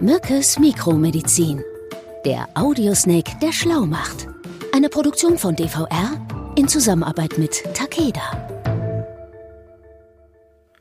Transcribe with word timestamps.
Mückes 0.00 0.58
Mikromedizin. 0.58 1.62
Der 2.26 2.48
Audiosnake, 2.54 3.32
der 3.40 3.50
schlau 3.52 3.86
macht. 3.86 4.28
Eine 4.74 4.90
Produktion 4.90 5.38
von 5.38 5.56
DVR 5.56 6.20
in 6.54 6.68
Zusammenarbeit 6.68 7.38
mit 7.38 7.64
Takeda. 7.72 8.20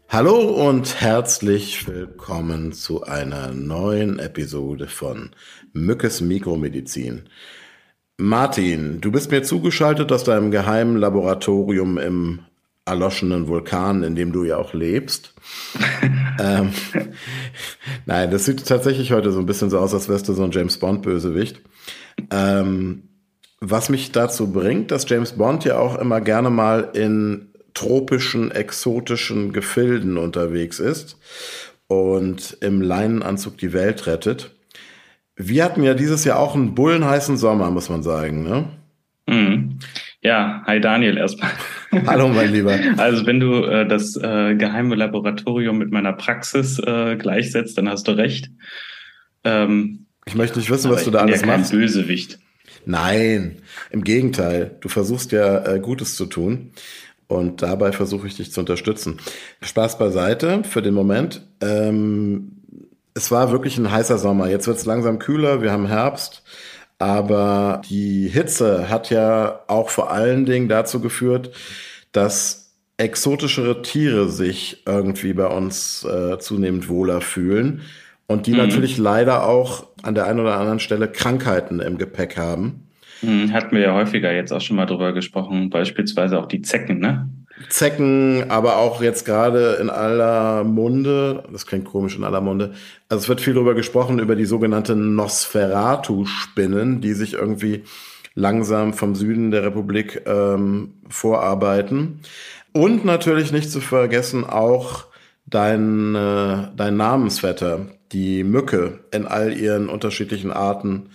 Hallo 0.10 0.68
und 0.68 1.00
herzlich 1.00 1.88
willkommen 1.88 2.74
zu 2.74 3.04
einer 3.04 3.54
neuen 3.54 4.20
Episode 4.20 4.88
von 4.88 5.32
Mückes 5.72 6.20
Mikromedizin. 6.20 7.30
Martin, 8.18 9.00
du 9.00 9.14
bist 9.14 9.32
mir 9.32 9.44
zugeschaltet 9.44 10.12
aus 10.12 10.26
deinem 10.26 10.52
geheimen 10.52 10.98
Laboratorium 10.98 11.98
im 11.98 12.40
erloschenen 12.84 13.48
Vulkan, 13.48 14.04
in 14.04 14.16
dem 14.16 14.34
du 14.34 14.44
ja 14.44 14.58
auch 14.58 14.74
lebst. 14.74 15.34
ähm, 16.40 16.72
nein, 18.06 18.32
das 18.32 18.46
sieht 18.46 18.66
tatsächlich 18.66 19.12
heute 19.12 19.32
so 19.32 19.40
ein 19.40 19.46
bisschen 19.46 19.70
so 19.70 19.80
aus, 19.80 19.94
als 19.94 20.10
wärst 20.10 20.28
du 20.28 20.34
so 20.34 20.44
ein 20.44 20.52
James 20.52 20.78
Bond-Bösewicht. 20.78 21.62
Ähm, 22.32 23.04
was 23.60 23.90
mich 23.90 24.12
dazu 24.12 24.52
bringt, 24.52 24.92
dass 24.92 25.10
James 25.10 25.34
Bond 25.34 25.66
ja 25.66 25.78
auch 25.78 25.98
immer 25.98 26.22
gerne 26.22 26.50
mal 26.50 26.92
in 26.94 27.54
tropischen, 27.74 28.52
exotischen 28.52 29.54
Gefilden 29.54 30.18
unterwegs 30.18 30.80
ist 30.80 31.18
und 31.88 32.58
im 32.62 32.82
Leinenanzug 32.82 33.58
die 33.58 33.74
Welt 33.74 34.08
rettet. 34.08 34.52
Wir 35.36 35.66
hatten 35.66 35.84
ja 35.84 35.94
dieses 35.94 36.24
Jahr 36.24 36.40
auch 36.40 36.56
einen 36.56 36.76
bullenheißen 36.76 37.38
Sommer, 37.38 37.70
muss 37.72 37.90
man 37.90 38.04
sagen, 38.04 38.44
ne? 38.44 38.70
Mhm. 39.28 39.80
Ja, 40.26 40.64
hi 40.66 40.82
Daniel 40.82 41.18
erstmal. 41.18 41.52
Hallo 42.08 42.30
mein 42.30 42.52
Lieber. 42.52 42.76
Also 42.98 43.28
wenn 43.28 43.40
du 43.40 43.64
äh, 43.64 43.88
das 43.88 44.16
äh, 44.16 44.56
geheime 44.56 44.96
Laboratorium 44.96 45.78
mit 45.78 45.92
meiner 45.92 46.14
Praxis 46.14 46.80
äh, 46.80 47.16
gleichsetzt, 47.16 47.78
dann 47.78 47.88
hast 47.88 48.08
du 48.08 48.14
recht. 48.14 48.50
Ähm, 49.44 50.08
ich 50.26 50.34
möchte 50.34 50.58
nicht 50.58 50.72
wissen, 50.72 50.90
was 50.90 51.04
du 51.04 51.12
da 51.12 51.20
alles 51.20 51.42
ja 51.42 51.46
machst. 51.46 51.74
Bösewicht. 51.74 52.40
Nein, 52.88 53.58
im 53.92 54.04
Gegenteil. 54.04 54.76
Du 54.82 54.90
versuchst 54.90 55.32
ja 55.32 55.64
äh, 55.64 55.80
Gutes 55.80 56.16
zu 56.16 56.26
tun. 56.26 56.72
Und 57.28 57.62
dabei 57.62 57.92
versuche 57.92 58.26
ich 58.26 58.36
dich 58.36 58.52
zu 58.52 58.62
unterstützen. 58.62 59.20
Spaß 59.62 60.00
beiseite 60.00 60.64
für 60.64 60.82
den 60.82 60.96
Moment. 60.96 61.44
Ähm, 61.62 62.64
es 63.14 63.30
war 63.30 63.52
wirklich 63.52 63.78
ein 63.78 63.92
heißer 63.92 64.18
Sommer. 64.18 64.50
Jetzt 64.50 64.66
wird 64.66 64.78
es 64.78 64.86
langsam 64.86 65.20
kühler. 65.20 65.62
Wir 65.62 65.72
haben 65.72 65.86
Herbst. 65.86 66.42
Aber 66.98 67.82
die 67.90 68.30
Hitze 68.30 68.90
hat 68.90 69.10
ja 69.10 69.60
auch 69.68 69.90
vor 69.90 70.12
allen 70.12 70.46
Dingen 70.46 70.70
dazu 70.70 71.02
geführt, 71.02 71.52
dass 72.12 72.74
exotischere 72.98 73.82
Tiere 73.82 74.30
sich 74.30 74.84
irgendwie 74.86 75.34
bei 75.34 75.48
uns 75.48 76.06
äh, 76.06 76.40
zunehmend 76.40 76.88
wohler 76.88 77.20
fühlen 77.20 77.82
und 78.28 78.48
die 78.48 78.52
mhm. 78.52 78.58
natürlich 78.58 78.98
leider 78.98 79.48
auch 79.48 79.88
an 80.04 80.16
der 80.16 80.26
einen 80.28 80.40
oder 80.40 80.58
anderen 80.58 80.80
Stelle 80.80 81.10
Krankheiten 81.10 81.80
im 81.80 81.98
Gepäck 81.98 82.38
haben. 82.38 82.88
Mhm, 83.22 83.52
hatten 83.54 83.76
wir 83.76 83.84
ja 83.84 83.94
häufiger 83.94 84.32
jetzt 84.32 84.52
auch 84.52 84.62
schon 84.62 84.78
mal 84.78 84.86
drüber 84.86 85.14
gesprochen, 85.14 85.70
beispielsweise 85.70 86.40
auch 86.40 86.48
die 86.48 86.62
Zecken, 86.62 87.00
ne? 87.00 87.30
Zecken, 87.70 88.52
aber 88.52 88.78
auch 88.78 89.02
jetzt 89.02 89.26
gerade 89.26 89.78
in 89.80 89.90
aller 89.90 90.66
Munde, 90.66 91.44
das 91.52 91.66
klingt 91.66 91.86
komisch 91.86 92.18
in 92.18 92.26
aller 92.26 92.42
Munde, 92.42 92.74
also 93.08 93.24
es 93.24 93.30
wird 93.30 93.40
viel 93.40 93.54
darüber 93.54 93.76
gesprochen, 93.76 94.20
über 94.20 94.36
die 94.36 94.46
sogenannte 94.46 94.96
Nosferatu-Spinnen, 94.96 97.00
die 97.00 97.14
sich 97.14 97.34
irgendwie 97.34 97.84
langsam 98.34 98.94
vom 98.94 99.16
Süden 99.16 99.52
der 99.52 99.64
Republik 99.64 100.24
ähm, 100.26 100.96
vorarbeiten. 101.08 102.20
Und 102.74 103.06
natürlich 103.06 103.54
nicht 103.54 103.72
zu 103.72 103.80
vergessen 103.80 104.44
auch 104.44 105.06
dein, 105.46 106.14
äh, 106.14 106.68
dein 106.76 106.98
Namensvetter, 106.98 107.86
die 108.12 108.44
Mücke 108.44 109.00
in 109.12 109.26
all 109.26 109.58
ihren 109.58 109.88
unterschiedlichen 109.88 110.52
Arten. 110.52 111.10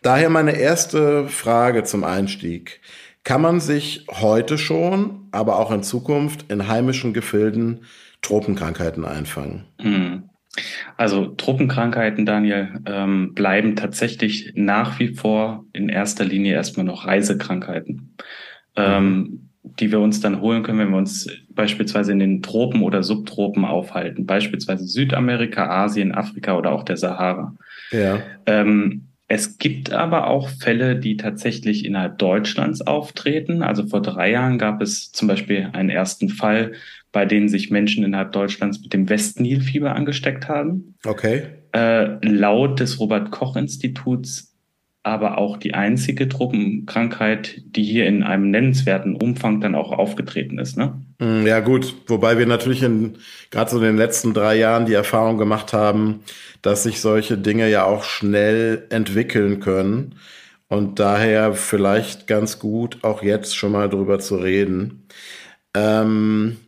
Daher 0.00 0.30
meine 0.30 0.58
erste 0.58 1.28
Frage 1.28 1.84
zum 1.84 2.04
Einstieg 2.04 2.80
kann 3.24 3.40
man 3.40 3.60
sich 3.60 4.06
heute 4.10 4.58
schon, 4.58 5.28
aber 5.30 5.58
auch 5.58 5.70
in 5.70 5.82
Zukunft 5.82 6.50
in 6.50 6.68
heimischen 6.68 7.12
Gefilden 7.12 7.84
Tropenkrankheiten 8.20 9.04
einfangen? 9.04 9.64
Hm. 9.80 10.24
Also 10.96 11.26
Tropenkrankheiten, 11.26 12.26
Daniel, 12.26 12.80
ähm, 12.84 13.32
bleiben 13.34 13.74
tatsächlich 13.74 14.52
nach 14.54 14.98
wie 14.98 15.14
vor 15.14 15.64
in 15.72 15.88
erster 15.88 16.24
Linie 16.24 16.54
erstmal 16.54 16.84
noch 16.84 17.06
Reisekrankheiten, 17.06 18.16
ähm, 18.76 19.48
die 19.62 19.90
wir 19.90 20.00
uns 20.00 20.20
dann 20.20 20.40
holen 20.40 20.62
können, 20.62 20.78
wenn 20.78 20.90
wir 20.90 20.98
uns 20.98 21.26
beispielsweise 21.50 22.12
in 22.12 22.18
den 22.18 22.42
Tropen 22.42 22.82
oder 22.82 23.02
Subtropen 23.02 23.64
aufhalten, 23.64 24.26
beispielsweise 24.26 24.84
Südamerika, 24.84 25.68
Asien, 25.68 26.12
Afrika 26.12 26.56
oder 26.58 26.72
auch 26.72 26.82
der 26.82 26.98
Sahara. 26.98 27.54
Ja. 27.90 28.20
Ähm, 28.44 29.11
es 29.34 29.56
gibt 29.56 29.94
aber 29.94 30.26
auch 30.26 30.50
Fälle, 30.50 30.94
die 30.94 31.16
tatsächlich 31.16 31.86
innerhalb 31.86 32.18
Deutschlands 32.18 32.82
auftreten. 32.82 33.62
Also 33.62 33.86
vor 33.86 34.02
drei 34.02 34.30
Jahren 34.30 34.58
gab 34.58 34.82
es 34.82 35.10
zum 35.10 35.26
Beispiel 35.26 35.70
einen 35.72 35.88
ersten 35.88 36.28
Fall, 36.28 36.72
bei 37.12 37.24
dem 37.24 37.48
sich 37.48 37.70
Menschen 37.70 38.04
innerhalb 38.04 38.32
Deutschlands 38.32 38.82
mit 38.82 38.92
dem 38.92 39.08
Westnilfieber 39.08 39.94
angesteckt 39.94 40.48
haben. 40.48 40.96
Okay. 41.06 41.44
Äh, 41.74 42.18
laut 42.20 42.78
des 42.78 43.00
Robert 43.00 43.30
Koch 43.30 43.56
Instituts 43.56 44.51
aber 45.04 45.38
auch 45.38 45.56
die 45.56 45.74
einzige 45.74 46.28
Truppenkrankheit, 46.28 47.62
die 47.64 47.82
hier 47.82 48.06
in 48.06 48.22
einem 48.22 48.50
nennenswerten 48.50 49.16
Umfang 49.16 49.60
dann 49.60 49.74
auch 49.74 49.90
aufgetreten 49.90 50.58
ist. 50.58 50.76
Ne? 50.76 51.02
Mm, 51.18 51.44
ja 51.44 51.58
gut, 51.60 51.94
wobei 52.06 52.38
wir 52.38 52.46
natürlich 52.46 52.84
in 52.84 53.18
gerade 53.50 53.70
so 53.70 53.78
in 53.78 53.82
den 53.82 53.96
letzten 53.96 54.32
drei 54.32 54.56
Jahren 54.56 54.86
die 54.86 54.94
Erfahrung 54.94 55.38
gemacht 55.38 55.72
haben, 55.72 56.20
dass 56.62 56.84
sich 56.84 57.00
solche 57.00 57.36
Dinge 57.36 57.68
ja 57.68 57.84
auch 57.84 58.04
schnell 58.04 58.86
entwickeln 58.90 59.58
können 59.58 60.14
und 60.68 61.00
daher 61.00 61.54
vielleicht 61.54 62.28
ganz 62.28 62.60
gut 62.60 63.02
auch 63.02 63.24
jetzt 63.24 63.56
schon 63.56 63.72
mal 63.72 63.88
drüber 63.88 64.20
zu 64.20 64.36
reden. 64.36 65.08
Ähm, 65.74 66.58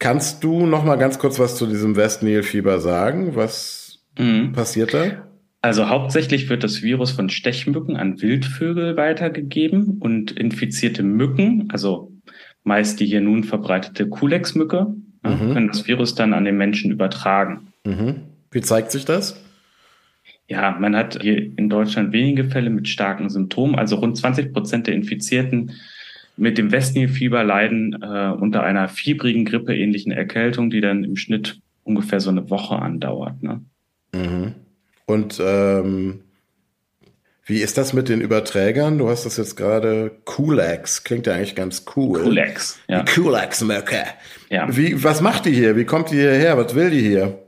kannst 0.00 0.42
du 0.42 0.66
noch 0.66 0.82
mal 0.82 0.96
ganz 0.96 1.20
kurz 1.20 1.38
was 1.38 1.54
zu 1.54 1.66
diesem 1.66 1.94
Westnilfieber 1.94 2.80
sagen? 2.80 3.36
Was 3.36 4.00
mhm. 4.18 4.52
passiert 4.52 4.92
da? 4.92 5.29
Also 5.62 5.88
hauptsächlich 5.88 6.48
wird 6.48 6.64
das 6.64 6.82
Virus 6.82 7.10
von 7.10 7.28
Stechmücken 7.28 7.96
an 7.96 8.22
Wildvögel 8.22 8.96
weitergegeben 8.96 9.98
und 10.00 10.32
infizierte 10.32 11.02
Mücken, 11.02 11.68
also 11.70 12.12
meist 12.64 13.00
die 13.00 13.06
hier 13.06 13.20
nun 13.20 13.44
verbreitete 13.44 14.08
Kulex-Mücke, 14.08 14.94
mhm. 15.22 15.52
können 15.52 15.68
das 15.68 15.86
Virus 15.86 16.14
dann 16.14 16.32
an 16.32 16.44
den 16.44 16.56
Menschen 16.56 16.90
übertragen. 16.90 17.68
Mhm. 17.84 18.16
Wie 18.50 18.62
zeigt 18.62 18.90
sich 18.90 19.04
das? 19.04 19.42
Ja, 20.48 20.76
man 20.80 20.96
hat 20.96 21.22
hier 21.22 21.36
in 21.36 21.68
Deutschland 21.68 22.12
wenige 22.12 22.44
Fälle 22.44 22.70
mit 22.70 22.88
starken 22.88 23.28
Symptomen. 23.28 23.76
Also 23.76 23.96
rund 23.96 24.16
20 24.16 24.52
Prozent 24.52 24.88
der 24.88 24.94
Infizierten 24.94 25.72
mit 26.36 26.58
dem 26.58 26.72
Westnilfieber 26.72 27.44
leiden 27.44 28.02
äh, 28.02 28.30
unter 28.30 28.62
einer 28.62 28.88
fiebrigen 28.88 29.44
grippeähnlichen 29.44 30.10
Erkältung, 30.10 30.70
die 30.70 30.80
dann 30.80 31.04
im 31.04 31.16
Schnitt 31.16 31.60
ungefähr 31.84 32.18
so 32.18 32.30
eine 32.30 32.50
Woche 32.50 32.76
andauert. 32.76 33.42
Ne? 33.42 33.60
Mhm. 34.12 34.54
Und 35.10 35.40
ähm, 35.44 36.22
wie 37.44 37.62
ist 37.62 37.76
das 37.78 37.92
mit 37.92 38.08
den 38.08 38.20
Überträgern? 38.20 38.98
Du 38.98 39.08
hast 39.08 39.26
das 39.26 39.36
jetzt 39.36 39.56
gerade 39.56 40.12
Kulex, 40.24 41.02
klingt 41.02 41.26
ja 41.26 41.34
eigentlich 41.34 41.56
ganz 41.56 41.84
cool. 41.96 42.22
Kulex, 42.22 42.78
ja. 42.88 43.02
Die 43.02 43.12
Kulex-Möcke. 43.12 44.04
Ja. 44.50 44.68
Wie, 44.74 45.02
was 45.02 45.20
macht 45.20 45.46
die 45.46 45.52
hier? 45.52 45.76
Wie 45.76 45.84
kommt 45.84 46.10
die 46.10 46.16
hierher? 46.16 46.56
Was 46.56 46.74
will 46.74 46.90
die 46.90 47.00
hier? 47.00 47.38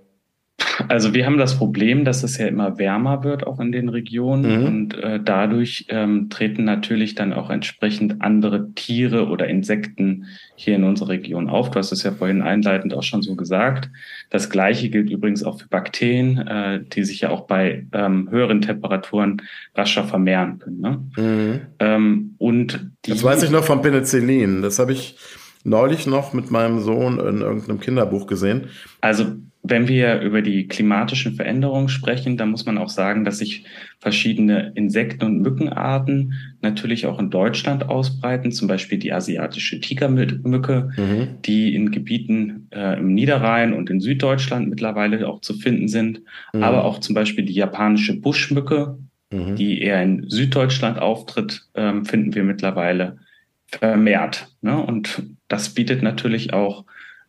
Also 0.93 1.15
wir 1.15 1.25
haben 1.25 1.39
das 1.39 1.57
Problem, 1.57 2.05
dass 2.05 2.23
es 2.23 2.37
ja 2.37 2.47
immer 2.47 2.77
wärmer 2.77 3.25
wird, 3.25 3.47
auch 3.47 3.61
in 3.61 3.73
den 3.73 3.89
Regionen. 3.89 4.61
Mhm. 4.61 4.67
Und 4.67 4.99
äh, 4.99 5.21
dadurch 5.25 5.87
ähm, 5.89 6.29
treten 6.29 6.65
natürlich 6.65 7.15
dann 7.15 7.33
auch 7.33 7.49
entsprechend 7.49 8.21
andere 8.21 8.73
Tiere 8.75 9.29
oder 9.29 9.47
Insekten 9.49 10.27
hier 10.55 10.77
in 10.77 10.85
unserer 10.85 11.09
Region 11.09 11.49
auf. 11.49 11.71
Du 11.71 11.79
hast 11.79 11.93
es 11.93 12.03
ja 12.03 12.13
vorhin 12.13 12.43
einleitend 12.43 12.93
auch 12.93 13.05
schon 13.05 13.23
so 13.23 13.37
gesagt. 13.37 13.89
Das 14.29 14.51
Gleiche 14.51 14.91
gilt 14.91 15.09
übrigens 15.09 15.43
auch 15.45 15.59
für 15.61 15.69
Bakterien, 15.69 16.47
äh, 16.47 16.85
die 16.85 17.05
sich 17.05 17.23
ja 17.23 17.31
auch 17.31 17.47
bei 17.47 17.87
ähm, 17.93 18.29
höheren 18.31 18.61
Temperaturen 18.61 19.41
rascher 19.75 20.05
vermehren 20.05 20.59
können. 20.59 20.81
Ne? 20.83 21.03
Mhm. 21.17 21.61
Ähm, 21.79 22.35
und 22.37 22.91
die, 23.07 23.13
das 23.13 23.25
weiß 23.25 23.43
ich 23.45 23.51
noch 23.51 23.65
vom 23.65 23.81
Penicillin. 23.81 24.61
Das 24.61 24.79
habe 24.79 24.93
ich 24.93 25.17
neulich 25.65 26.07
noch 26.07 26.35
mit 26.35 26.51
meinem 26.51 26.81
Sohn 26.81 27.19
in 27.19 27.41
irgendeinem 27.41 27.81
Kinderbuch 27.81 28.27
gesehen. 28.27 28.67
Also 29.01 29.37
wenn 29.65 29.87
wir 29.87 30.21
über 30.21 30.43
die 30.43 30.67
klimatischen 30.67 31.35
Veränderungen 31.37 31.89
sprechen, 31.89 32.37
dann 32.37 32.51
muss 32.51 32.67
man 32.67 32.79
auch 32.79 32.89
sagen, 32.89 33.25
dass 33.25 33.39
sich 33.39 33.65
verschiedene 34.01 34.73
Insekten- 34.75 35.25
und 35.25 35.41
Mückenarten 35.41 36.35
natürlich 36.63 37.07
auch 37.07 37.21
in 37.21 37.31
Deutschland 37.31 37.89
ausbreiten, 37.89 38.51
zum 38.51 38.67
Beispiel 38.67 38.99
die 38.99 39.13
asiatische 39.13 39.79
Tigermücke, 39.79 40.91
mhm. 40.97 41.29
die 41.45 41.77
in 41.77 41.93
Gebieten 41.93 42.67
äh, 42.73 42.99
im 42.99 43.15
Niederrhein 43.15 43.73
und 43.73 43.89
in 43.89 44.01
Süddeutschland 44.01 44.69
mittlerweile 44.69 45.29
auch 45.29 45.41
zu 45.41 45.55
finden 45.55 45.87
sind, 45.87 46.23
mhm. 46.53 46.65
aber 46.65 46.85
auch 46.85 46.99
zum 46.99 47.15
Beispiel 47.15 47.45
die 47.45 47.55
japanische 47.55 48.19
Buschmücke, 48.21 48.99
mhm. 49.31 49.55
die 49.55 49.81
eher 49.81 50.03
in 50.03 50.29
Süddeutschland 50.29 50.99
auftritt, 50.99 51.69
ähm, 51.77 52.05
finden 52.05 52.35
wir 52.35 52.43
mittlerweile 52.43 53.19
vermehrt. 53.67 54.49
Ne? 54.61 54.77
Und 54.77 55.23
das 55.47 55.71
bietet 55.71 56.03
natürlich 56.03 56.53
auch 56.53 56.85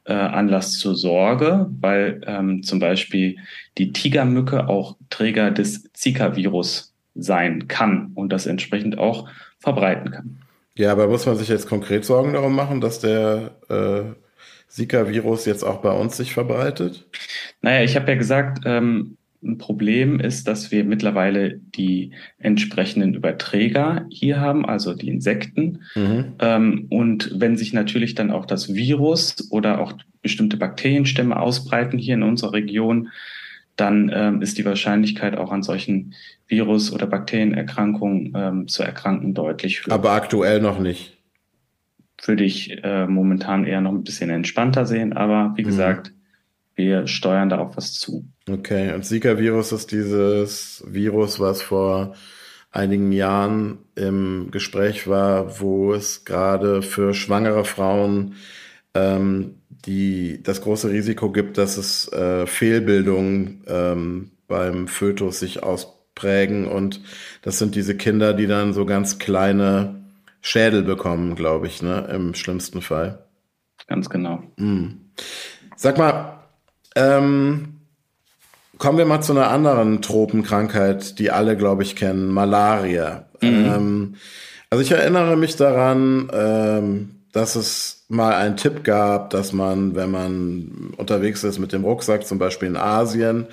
äh, 0.06 0.14
Anlass 0.14 0.78
zur 0.78 0.96
Sorge, 0.96 1.68
weil 1.80 2.22
ähm, 2.26 2.64
zum 2.64 2.80
Beispiel 2.80 3.38
die 3.78 3.94
Tigermücke 3.94 4.68
auch 4.68 4.98
Träger 5.10 5.52
des 5.52 5.92
Zika-Virus 5.94 6.94
sein 7.16 7.68
kann 7.68 8.12
und 8.16 8.34
das 8.34 8.46
entsprechend 8.46 8.98
auch 8.98 9.30
verbreiten 9.60 10.12
kann. 10.12 10.40
Ja, 10.76 10.92
aber 10.92 11.08
muss 11.08 11.26
man 11.26 11.36
sich 11.36 11.50
jetzt 11.50 11.68
konkret 11.68 12.04
Sorgen 12.04 12.34
darum 12.34 12.56
machen, 12.56 12.82
dass 12.82 13.00
der 13.00 13.52
äh, 13.70 14.02
Zika-Virus 14.68 15.46
jetzt 15.46 15.64
auch 15.64 15.82
bei 15.82 15.92
uns 15.92 16.18
sich 16.18 16.34
verbreitet? 16.34 17.08
Naja, 17.62 17.84
ich 17.84 17.96
habe 17.96 18.12
ja 18.12 18.18
gesagt, 18.18 18.64
ähm, 18.66 19.18
ein 19.44 19.57
Problem 19.57 20.19
ist, 20.19 20.48
dass 20.48 20.72
wir 20.72 20.84
mittlerweile 20.84 21.60
die 21.75 22.12
entsprechenden 22.38 23.13
Überträger 23.13 24.06
hier 24.10 24.40
haben, 24.40 24.66
also 24.66 24.94
die 24.94 25.10
Insekten. 25.10 25.84
Mhm. 25.95 26.34
Ähm, 26.40 26.88
und 26.90 27.31
wenn 27.36 27.57
sich 27.57 27.74
natürlich 27.74 28.16
dann 28.16 28.31
auch 28.31 28.45
das 28.45 28.74
Virus 28.74 29.51
oder 29.51 29.80
auch 29.80 29.94
bestimmte 30.22 30.57
Bakterienstämme 30.57 31.40
ausbreiten 31.40 32.00
hier 32.00 32.16
in 32.16 32.24
unserer 32.24 32.54
Region, 32.54 33.10
dann 33.75 34.12
ähm, 34.13 34.42
ist 34.42 34.57
die 34.57 34.66
Wahrscheinlichkeit 34.66 35.36
auch 35.36 35.51
an 35.51 35.63
solchen 35.63 36.13
Virus- 36.48 36.92
oder 36.92 37.07
Bakterienerkrankungen 37.07 38.34
ähm, 38.36 38.68
zu 38.68 38.84
erkranken 38.84 39.34
deutlich 39.34 39.86
höher. 39.86 39.94
Aber 39.94 40.12
aktuell 40.12 40.62
noch 40.62 40.80
nicht. 40.80 41.18
Würde 42.24 42.44
ich 42.44 42.84
äh, 42.84 43.07
momentan 43.07 43.66
eher 43.66 43.81
noch 43.81 43.92
ein 43.92 44.04
bisschen 44.04 44.30
entspannter 44.30 44.86
sehen, 44.86 45.13
aber 45.13 45.54
wie 45.56 45.63
mhm. 45.63 45.68
gesagt, 45.68 46.13
wir 46.75 47.08
steuern 47.08 47.50
da 47.50 47.60
auch 47.60 47.78
was 47.78 47.94
zu. 47.94 48.25
Okay, 48.50 48.94
und 48.94 49.06
Zika-Virus 49.06 49.72
ist 49.72 49.92
dieses 49.92 50.84
Virus, 50.88 51.40
was 51.40 51.62
vor 51.62 52.16
einigen 52.72 53.12
Jahren 53.12 53.80
im 53.96 54.50
Gespräch 54.52 55.08
war, 55.08 55.60
wo 55.60 55.94
es 55.94 56.25
gerade 56.25 56.81
für 56.81 57.14
schwangere 57.14 57.66
Frauen 57.66 58.36
ähm, 58.94 59.56
die 59.86 60.42
das 60.44 60.62
große 60.62 60.90
Risiko 60.90 61.31
gibt, 61.31 61.58
dass 61.58 61.78
es 61.78 62.12
äh, 62.14 62.46
Fehlbildungen 62.46 63.64
ähm, 63.68 64.31
beim 64.48 64.88
Fötus 64.88 65.40
sich 65.40 65.64
ausprägen 65.64 66.68
und 66.68 67.02
das 67.42 67.60
sind 67.60 67.76
diese 67.76 67.98
Kinder, 67.98 68.34
die 68.34 68.48
dann 68.48 68.74
so 68.74 68.86
ganz 68.86 69.19
kleine 69.19 70.04
Schädel 70.42 70.84
bekommen, 70.84 71.36
glaube 71.36 71.68
ich, 71.68 71.81
ne, 71.81 72.08
im 72.12 72.34
schlimmsten 72.34 72.81
Fall. 72.81 73.26
Ganz 73.88 74.10
genau. 74.10 74.44
Mm. 74.58 74.90
Sag 75.76 75.98
mal, 75.98 76.43
ähm, 76.95 77.80
kommen 78.78 78.98
wir 78.98 79.06
mal 79.06 79.22
zu 79.22 79.34
einer 79.34 79.50
anderen 79.50 80.01
Tropenkrankheit, 80.01 81.19
die 81.19 81.31
alle, 81.31 81.56
glaube 81.56 81.84
ich, 81.84 81.95
kennen, 81.95 82.30
Malaria. 82.30 83.25
Mhm. 83.42 83.66
Ähm, 83.66 84.16
also 84.69 84.81
ich 84.81 84.92
erinnere 84.92 85.38
mich 85.38 85.56
daran, 85.56 86.30
ähm, 86.34 87.16
dass 87.31 87.56
es 87.56 88.06
mal 88.10 88.34
einen 88.36 88.57
Tipp 88.57 88.84
gab, 88.84 89.30
dass 89.30 89.54
man, 89.54 89.95
wenn 89.95 90.12
man 90.12 90.94
unterwegs 90.98 91.44
ist 91.44 91.60
mit 91.60 91.74
dem 91.74 91.84
Rucksack, 91.84 92.25
zum 92.25 92.40
Beispiel 92.40 92.69
in 92.69 92.78
Asien, 92.78 93.48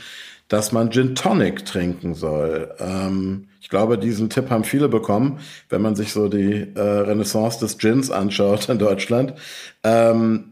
dass 0.48 0.72
man 0.72 0.90
Gin 0.90 1.14
Tonic 1.14 1.64
trinken 1.64 2.14
soll. 2.14 2.75
Ähm, 2.78 3.48
ich 3.60 3.69
glaube, 3.69 3.98
diesen 3.98 4.31
Tipp 4.31 4.50
haben 4.50 4.64
viele 4.64 4.88
bekommen, 4.88 5.38
wenn 5.69 5.81
man 5.81 5.94
sich 5.94 6.12
so 6.12 6.28
die 6.28 6.66
äh, 6.75 6.81
Renaissance 6.81 7.60
des 7.60 7.78
Gins 7.78 8.10
anschaut 8.10 8.69
in 8.69 8.78
Deutschland. 8.78 9.34
Ähm, 9.84 10.50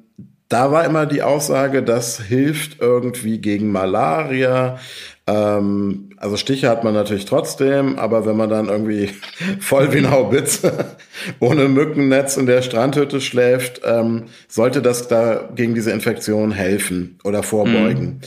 da 0.48 0.72
war 0.72 0.84
immer 0.84 1.06
die 1.06 1.22
Aussage, 1.22 1.82
das 1.82 2.20
hilft 2.20 2.80
irgendwie 2.80 3.38
gegen 3.38 3.70
Malaria. 3.70 4.78
Ähm, 5.26 6.10
also 6.16 6.38
Stiche 6.38 6.70
hat 6.70 6.84
man 6.84 6.94
natürlich 6.94 7.26
trotzdem, 7.26 7.98
aber 7.98 8.24
wenn 8.24 8.36
man 8.36 8.48
dann 8.48 8.68
irgendwie 8.68 9.10
voll 9.60 9.92
wie 9.92 9.98
eine 9.98 10.10
Haubitze 10.10 10.96
ohne 11.40 11.68
Mückennetz 11.68 12.36
in 12.38 12.46
der 12.46 12.62
Strandhütte 12.62 13.20
schläft, 13.20 13.82
ähm, 13.84 14.24
sollte 14.48 14.80
das 14.80 15.08
da 15.08 15.50
gegen 15.54 15.74
diese 15.74 15.90
Infektion 15.90 16.50
helfen 16.50 17.18
oder 17.24 17.42
vorbeugen. 17.42 18.06
Mhm. 18.06 18.20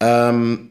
Ähm, 0.00 0.70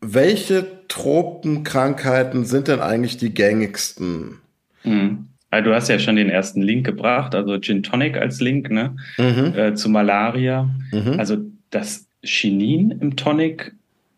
welche 0.00 0.66
Tropenkrankheiten 0.88 2.44
sind 2.44 2.68
denn 2.68 2.80
eigentlich 2.80 3.18
die 3.18 3.32
gängigsten? 3.32 4.40
Mhm. 4.82 5.29
Also 5.50 5.70
du 5.70 5.74
hast 5.74 5.88
ja 5.88 5.98
schon 5.98 6.16
den 6.16 6.30
ersten 6.30 6.62
Link 6.62 6.86
gebracht, 6.86 7.34
also 7.34 7.58
Gin 7.58 7.82
Tonic 7.82 8.16
als 8.16 8.40
Link 8.40 8.70
ne? 8.70 8.96
Mhm. 9.18 9.52
Äh, 9.56 9.74
zu 9.74 9.88
Malaria. 9.88 10.68
Mhm. 10.92 11.18
Also 11.18 11.38
das 11.70 12.06
Chinin 12.22 12.92
im 13.00 13.16
Tonic 13.16 13.72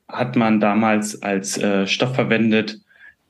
hat 0.09 0.37
man 0.37 0.61
damals 0.61 1.23
als 1.23 1.57
äh, 1.57 1.87
Stoff 1.87 2.15
verwendet, 2.15 2.79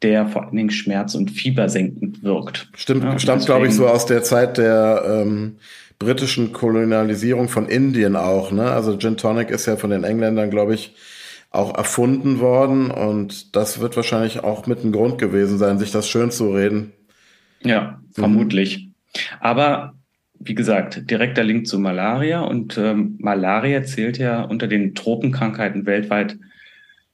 der 0.03 0.27
vor 0.27 0.45
allen 0.45 0.57
Dingen 0.57 0.71
schmerz- 0.71 1.15
und 1.15 1.31
fiebersenkend 1.31 2.25
wirkt. 2.25 2.69
Stimmt, 2.75 3.05
ja, 3.05 3.19
stammt, 3.19 3.47
glaube 3.47 3.69
ich, 3.69 3.75
so 3.75 3.87
aus 3.87 4.05
der 4.07 4.25
Zeit 4.25 4.59
der 4.59 5.05
ähm, 5.07 5.57
britischen 6.01 6.53
Kolonialisierung 6.53 7.49
von 7.49 7.69
Indien 7.69 8.17
auch. 8.17 8.51
Ne? 8.51 8.65
Also 8.65 8.99
Gin 8.99 9.17
Tonic 9.17 9.51
ist 9.51 9.67
ja 9.67 9.77
von 9.77 9.91
den 9.91 10.03
Engländern, 10.03 10.51
glaube 10.51 10.75
ich, 10.75 10.95
auch 11.51 11.77
erfunden 11.77 12.41
worden 12.41 12.91
und 12.91 13.55
das 13.55 13.79
wird 13.79 13.95
wahrscheinlich 13.95 14.43
auch 14.43 14.67
mit 14.67 14.81
einem 14.81 14.91
Grund 14.91 15.19
gewesen 15.19 15.59
sein, 15.59 15.79
sich 15.79 15.93
das 15.93 16.09
schön 16.09 16.31
zu 16.31 16.51
reden. 16.51 16.93
Ja, 17.64 18.00
vermutlich. 18.12 18.87
Mhm. 18.87 18.93
Aber 19.41 19.94
wie 20.38 20.55
gesagt, 20.55 21.11
direkter 21.11 21.44
Link 21.44 21.67
zu 21.67 21.79
Malaria 21.79 22.41
und 22.41 22.76
ähm, 22.76 23.17
Malaria 23.19 23.85
zählt 23.85 24.19
ja 24.19 24.43
unter 24.43 24.67
den 24.67 24.94
Tropenkrankheiten 24.94 25.87
weltweit 25.87 26.37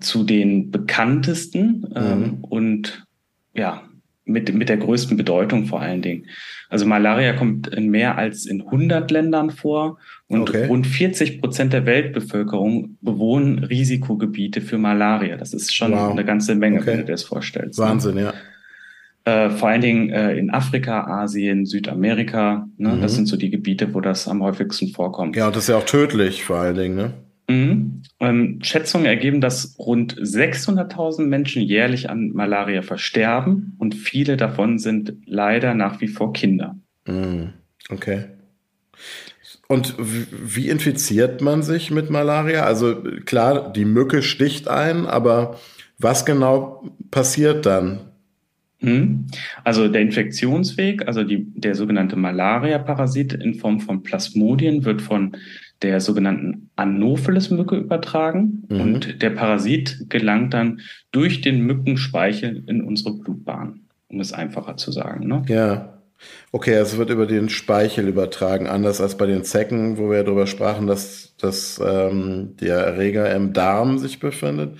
zu 0.00 0.24
den 0.24 0.70
bekanntesten 0.70 1.86
ähm, 1.94 2.18
mhm. 2.18 2.44
und 2.44 3.06
ja, 3.54 3.82
mit, 4.28 4.54
mit 4.54 4.68
der 4.68 4.76
größten 4.76 5.16
Bedeutung 5.16 5.66
vor 5.66 5.80
allen 5.80 6.02
Dingen. 6.02 6.26
Also 6.68 6.86
Malaria 6.86 7.32
kommt 7.32 7.66
in 7.68 7.88
mehr 7.88 8.18
als 8.18 8.44
in 8.46 8.60
100 8.60 9.10
Ländern 9.10 9.50
vor 9.50 9.98
und 10.28 10.50
okay. 10.50 10.66
rund 10.66 10.86
40 10.86 11.40
Prozent 11.40 11.72
der 11.72 11.86
Weltbevölkerung 11.86 12.98
bewohnen 13.00 13.64
Risikogebiete 13.64 14.60
für 14.60 14.76
Malaria. 14.76 15.36
Das 15.36 15.54
ist 15.54 15.74
schon 15.74 15.92
wow. 15.92 16.12
eine 16.12 16.24
ganze 16.24 16.54
Menge, 16.54 16.78
okay. 16.78 16.86
wenn 16.86 16.98
du 16.98 17.04
dir 17.06 17.12
das 17.12 17.24
vorstellst. 17.24 17.78
Ne? 17.78 17.86
Wahnsinn, 17.86 18.18
ja. 18.18 18.34
Äh, 19.28 19.50
vor 19.50 19.68
allen 19.68 19.82
Dingen 19.82 20.08
äh, 20.08 20.38
in 20.38 20.48
Afrika, 20.48 21.04
Asien, 21.04 21.66
Südamerika. 21.66 22.66
Ne? 22.78 22.94
Mhm. 22.94 23.00
Das 23.02 23.14
sind 23.14 23.26
so 23.26 23.36
die 23.36 23.50
Gebiete, 23.50 23.92
wo 23.92 24.00
das 24.00 24.26
am 24.26 24.42
häufigsten 24.42 24.88
vorkommt. 24.88 25.36
Ja, 25.36 25.48
und 25.48 25.54
das 25.54 25.64
ist 25.64 25.68
ja 25.68 25.76
auch 25.76 25.84
tödlich 25.84 26.44
vor 26.44 26.56
allen 26.56 26.76
Dingen, 26.76 26.96
ne? 26.96 27.12
Mhm. 27.46 28.02
Ähm, 28.20 28.60
Schätzungen 28.62 29.06
ergeben, 29.06 29.42
dass 29.42 29.76
rund 29.78 30.16
600.000 30.16 31.26
Menschen 31.26 31.60
jährlich 31.60 32.08
an 32.08 32.30
Malaria 32.32 32.80
versterben 32.80 33.76
und 33.78 33.94
viele 33.94 34.38
davon 34.38 34.78
sind 34.78 35.12
leider 35.26 35.74
nach 35.74 36.00
wie 36.00 36.08
vor 36.08 36.32
Kinder. 36.32 36.78
Mhm. 37.06 37.52
Okay. 37.90 38.24
Und 39.66 39.94
wie 39.98 40.70
infiziert 40.70 41.42
man 41.42 41.62
sich 41.62 41.90
mit 41.90 42.08
Malaria? 42.08 42.64
Also 42.64 43.02
klar, 43.26 43.70
die 43.74 43.84
Mücke 43.84 44.22
sticht 44.22 44.68
ein, 44.68 45.04
aber 45.04 45.58
was 45.98 46.24
genau 46.24 46.90
passiert 47.10 47.66
dann? 47.66 48.07
Mhm. 48.80 49.26
Also 49.64 49.88
der 49.88 50.02
Infektionsweg, 50.02 51.06
also 51.06 51.24
die, 51.24 51.46
der 51.54 51.74
sogenannte 51.74 52.16
Malaria-Parasit 52.16 53.32
in 53.34 53.54
Form 53.54 53.80
von 53.80 54.02
Plasmodien 54.02 54.84
wird 54.84 55.02
von 55.02 55.36
der 55.82 56.00
sogenannten 56.00 56.70
Anopheles-Mücke 56.76 57.76
übertragen 57.76 58.64
mhm. 58.68 58.80
und 58.80 59.22
der 59.22 59.30
Parasit 59.30 60.06
gelangt 60.08 60.54
dann 60.54 60.80
durch 61.12 61.40
den 61.40 61.62
Mückenspeichel 61.62 62.64
in 62.66 62.82
unsere 62.82 63.14
Blutbahn, 63.14 63.80
um 64.08 64.20
es 64.20 64.32
einfacher 64.32 64.76
zu 64.76 64.92
sagen. 64.92 65.26
Ne? 65.26 65.42
Ja. 65.48 65.94
Okay, 66.50 66.74
also 66.76 66.94
es 66.94 66.98
wird 66.98 67.10
über 67.10 67.26
den 67.26 67.48
Speichel 67.48 68.08
übertragen, 68.08 68.66
anders 68.66 69.00
als 69.00 69.16
bei 69.16 69.26
den 69.26 69.44
Zecken, 69.44 69.98
wo 69.98 70.10
wir 70.10 70.24
darüber 70.24 70.48
sprachen, 70.48 70.88
dass, 70.88 71.36
dass 71.36 71.80
ähm, 71.84 72.56
der 72.60 72.78
Erreger 72.78 73.32
im 73.36 73.52
Darm 73.52 73.98
sich 73.98 74.18
befindet, 74.18 74.76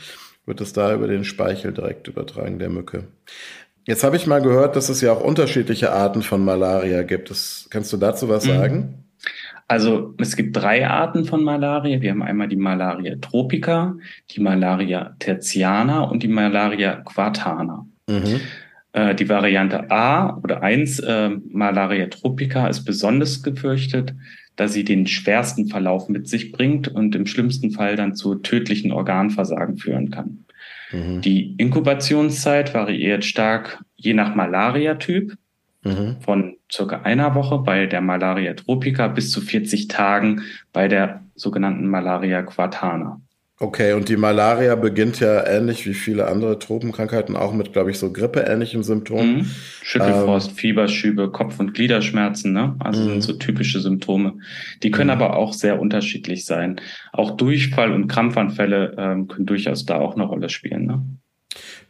wird 0.47 0.61
es 0.61 0.73
da 0.73 0.93
über 0.95 1.07
den 1.07 1.23
Speichel 1.25 1.73
direkt 1.73 2.09
übertragen, 2.09 2.59
der 2.59 2.71
Mücke. 2.71 3.05
Jetzt 3.89 4.05
habe 4.05 4.17
ich 4.17 4.27
mal 4.27 4.43
gehört, 4.43 4.77
dass 4.77 4.91
es 4.91 5.01
ja 5.01 5.15
auch 5.15 5.23
unterschiedliche 5.23 5.93
Arten 5.93 6.21
von 6.21 6.45
Malaria 6.45 7.05
gibt. 7.05 7.31
Das, 7.31 7.69
kannst 7.71 7.91
du 7.91 7.97
dazu 7.97 8.29
was 8.29 8.45
mhm. 8.45 8.49
sagen? 8.51 9.05
Also 9.67 10.15
es 10.19 10.37
gibt 10.37 10.55
drei 10.55 10.87
Arten 10.87 11.25
von 11.25 11.43
Malaria. 11.43 12.03
Wir 12.03 12.11
haben 12.11 12.23
einmal 12.23 12.49
die 12.49 12.57
Malaria 12.57 13.17
tropica, 13.17 13.97
die 14.31 14.41
Malaria 14.41 15.17
tertiana 15.21 16.03
und 16.03 16.23
die 16.23 16.29
Malaria 16.29 16.97
quartana. 16.97 17.87
Mhm. 18.07 18.41
Äh, 18.93 19.15
die 19.15 19.27
Variante 19.31 19.91
A 19.91 20.37
oder 20.37 20.63
1, 20.63 20.99
äh, 21.01 21.31
Malaria 21.49 22.09
tropica, 22.09 22.67
ist 22.69 22.85
besonders 22.85 23.43
gefürchtet, 23.43 24.15
da 24.57 24.69
sie 24.69 24.85
den 24.85 25.07
schwersten 25.07 25.67
Verlauf 25.67 26.11
mit 26.11 26.29
sich 26.29 26.53
bringt 26.53 26.89
und 26.89 27.15
im 27.15 27.25
schlimmsten 27.25 27.71
Fall 27.71 27.97
dann 27.97 28.15
zu 28.15 28.35
tödlichen 28.35 28.93
Organversagen 28.93 29.79
führen 29.79 30.11
kann. 30.11 30.45
Mhm. 30.93 31.21
Die 31.21 31.55
Inkubationszeit 31.57 32.75
variiert 32.75 33.25
stark 33.25 33.83
je 33.97 34.15
nach 34.15 34.35
Malaria-Typ. 34.35 35.37
Mhm. 35.85 36.17
Von 36.21 36.57
circa 36.71 37.03
einer 37.03 37.35
Woche 37.35 37.59
bei 37.59 37.87
der 37.87 38.01
Malaria 38.01 38.55
tropica 38.55 39.09
bis 39.09 39.31
zu 39.31 39.41
40 39.41 39.89
Tagen 39.89 40.43
bei 40.73 40.89
der 40.89 41.23
sogenannten 41.35 41.87
Malaria 41.87 42.43
quartana. 42.43 43.21
Okay, 43.61 43.93
und 43.95 44.09
die 44.09 44.17
Malaria 44.17 44.77
beginnt 44.77 45.19
ja 45.19 45.45
ähnlich 45.45 45.85
wie 45.85 45.95
viele 45.95 46.29
andere 46.29 46.61
Tropenkrankheiten 46.61 47.35
auch 47.35 47.53
mit, 47.53 47.73
glaube 47.73 47.91
ich, 47.91 47.99
so 47.99 48.13
grippeähnlichen 48.13 48.85
Symptomen. 48.85 49.39
Mhm. 49.39 49.51
Schüttelfrost, 49.83 50.51
ähm, 50.51 50.57
Fieberschübe, 50.57 51.33
Kopf- 51.33 51.59
und 51.59 51.75
Gliederschmerzen, 51.75 52.53
ne? 52.53 52.77
Also 52.79 53.03
mhm. 53.03 53.09
sind 53.09 53.23
so 53.23 53.33
typische 53.33 53.81
Symptome. 53.81 54.35
Die 54.85 54.93
können 54.93 55.09
mhm. 55.09 55.23
aber 55.23 55.37
auch 55.37 55.53
sehr 55.53 55.81
unterschiedlich 55.81 56.45
sein. 56.45 56.81
Auch 57.13 57.33
Durchfall 57.33 57.93
und 57.93 58.07
Krampfanfälle 58.07 58.95
ähm, 58.97 59.27
können 59.27 59.47
durchaus 59.47 59.85
da 59.85 59.99
auch 59.99 60.15
eine 60.15 60.25
Rolle 60.25 60.51
spielen. 60.51 60.87
Ne? 60.87 61.03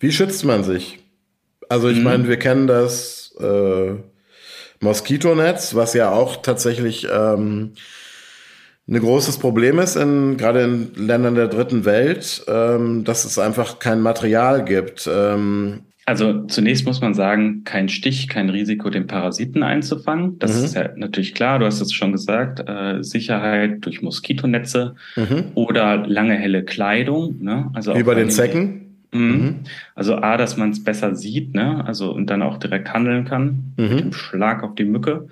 Wie 0.00 0.12
schützt 0.12 0.46
man 0.46 0.64
sich? 0.64 0.98
Also 1.68 1.90
ich 1.90 1.98
mhm. 1.98 2.04
meine, 2.04 2.28
wir 2.28 2.38
kennen 2.38 2.66
das 2.66 3.36
äh, 3.40 3.92
Moskitonetz, 4.80 5.74
was 5.74 5.92
ja 5.92 6.12
auch 6.12 6.40
tatsächlich 6.40 7.06
ähm, 7.12 7.74
ein 8.88 8.98
großes 8.98 9.38
Problem 9.38 9.78
ist, 9.78 9.96
in, 9.96 10.36
gerade 10.36 10.62
in 10.62 11.06
Ländern 11.06 11.34
der 11.34 11.48
dritten 11.48 11.84
Welt, 11.84 12.42
ähm, 12.48 13.04
dass 13.04 13.24
es 13.24 13.38
einfach 13.38 13.78
kein 13.78 14.00
Material 14.00 14.64
gibt. 14.64 15.08
Ähm, 15.12 15.80
also 16.06 16.46
zunächst 16.46 16.86
muss 16.86 17.02
man 17.02 17.12
sagen, 17.12 17.64
kein 17.64 17.90
Stich, 17.90 18.28
kein 18.28 18.48
Risiko, 18.48 18.88
den 18.88 19.06
Parasiten 19.06 19.62
einzufangen. 19.62 20.38
Das 20.38 20.58
mhm. 20.58 20.64
ist 20.64 20.74
ja 20.74 20.88
natürlich 20.96 21.34
klar, 21.34 21.58
du 21.58 21.66
hast 21.66 21.82
es 21.82 21.92
schon 21.92 22.12
gesagt, 22.12 22.66
äh, 22.66 23.04
Sicherheit 23.04 23.84
durch 23.84 24.00
Moskitonetze 24.00 24.94
mhm. 25.16 25.52
oder 25.54 26.06
lange 26.06 26.34
helle 26.34 26.64
Kleidung. 26.64 27.42
Ne? 27.42 27.70
Also 27.74 27.94
Wie 27.94 28.02
bei 28.02 28.14
den 28.14 28.30
Zecken? 28.30 29.02
Mhm. 29.12 29.20
mhm. 29.20 29.54
Also 29.94 30.16
A, 30.16 30.38
dass 30.38 30.56
man 30.56 30.70
es 30.70 30.82
besser 30.82 31.14
sieht, 31.14 31.54
ne? 31.54 31.84
Also 31.86 32.10
und 32.10 32.30
dann 32.30 32.40
auch 32.40 32.56
direkt 32.56 32.92
handeln 32.94 33.26
kann 33.26 33.74
mhm. 33.76 33.88
mit 33.88 34.00
dem 34.00 34.12
Schlag 34.14 34.62
auf 34.62 34.74
die 34.76 34.84
Mücke. 34.86 35.28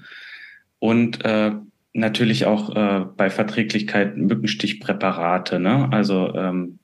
Und 0.78 1.24
äh, 1.24 1.52
natürlich 1.96 2.46
auch 2.46 2.74
äh, 2.74 3.04
bei 3.16 3.30
Verträglichkeit 3.30 4.16
Mückenstichpräparate, 4.16 5.58
ne? 5.58 5.88
Also 5.90 6.34
ähm, 6.34 6.78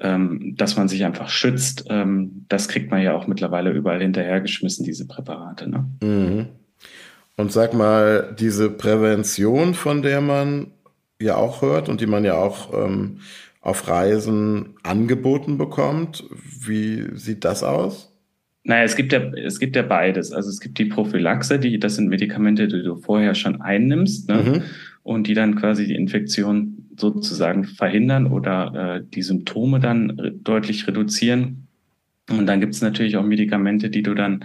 ähm, 0.00 0.54
dass 0.56 0.76
man 0.76 0.88
sich 0.88 1.04
einfach 1.04 1.28
schützt, 1.28 1.84
ähm, 1.90 2.46
das 2.48 2.68
kriegt 2.68 2.90
man 2.90 3.02
ja 3.02 3.14
auch 3.14 3.26
mittlerweile 3.26 3.70
überall 3.70 4.00
hinterhergeschmissen, 4.00 4.84
diese 4.84 5.06
Präparate. 5.06 5.68
Ne? 5.68 5.84
Mhm. 6.02 6.46
Und 7.36 7.52
sag 7.52 7.74
mal, 7.74 8.34
diese 8.38 8.70
Prävention, 8.70 9.74
von 9.74 10.02
der 10.02 10.20
man 10.20 10.68
ja 11.20 11.36
auch 11.36 11.62
hört 11.62 11.88
und 11.88 12.00
die 12.00 12.06
man 12.06 12.24
ja 12.24 12.34
auch 12.34 12.72
ähm, 12.72 13.18
auf 13.60 13.88
Reisen 13.88 14.74
angeboten 14.82 15.58
bekommt, 15.58 16.24
wie 16.60 17.08
sieht 17.14 17.44
das 17.44 17.62
aus? 17.62 18.09
Naja, 18.70 18.84
es 18.84 18.94
gibt 18.94 19.12
ja, 19.12 19.18
es 19.34 19.58
gibt 19.58 19.74
ja 19.74 19.82
beides. 19.82 20.30
Also 20.30 20.48
es 20.48 20.60
gibt 20.60 20.78
die 20.78 20.84
Prophylaxe, 20.84 21.58
die, 21.58 21.80
das 21.80 21.96
sind 21.96 22.08
Medikamente, 22.08 22.68
die 22.68 22.84
du 22.84 22.94
vorher 22.94 23.34
schon 23.34 23.60
einnimmst, 23.60 24.28
ne? 24.28 24.36
Mhm. 24.36 24.62
und 25.02 25.26
die 25.26 25.34
dann 25.34 25.56
quasi 25.56 25.88
die 25.88 25.96
Infektion 25.96 26.86
sozusagen 26.96 27.64
verhindern 27.64 28.28
oder 28.28 28.98
äh, 28.98 29.02
die 29.12 29.22
Symptome 29.22 29.80
dann 29.80 30.36
deutlich 30.44 30.86
reduzieren. 30.86 31.66
Und 32.28 32.46
dann 32.46 32.60
gibt 32.60 32.74
es 32.74 32.80
natürlich 32.80 33.16
auch 33.16 33.24
Medikamente, 33.24 33.90
die 33.90 34.04
du 34.04 34.14
dann 34.14 34.44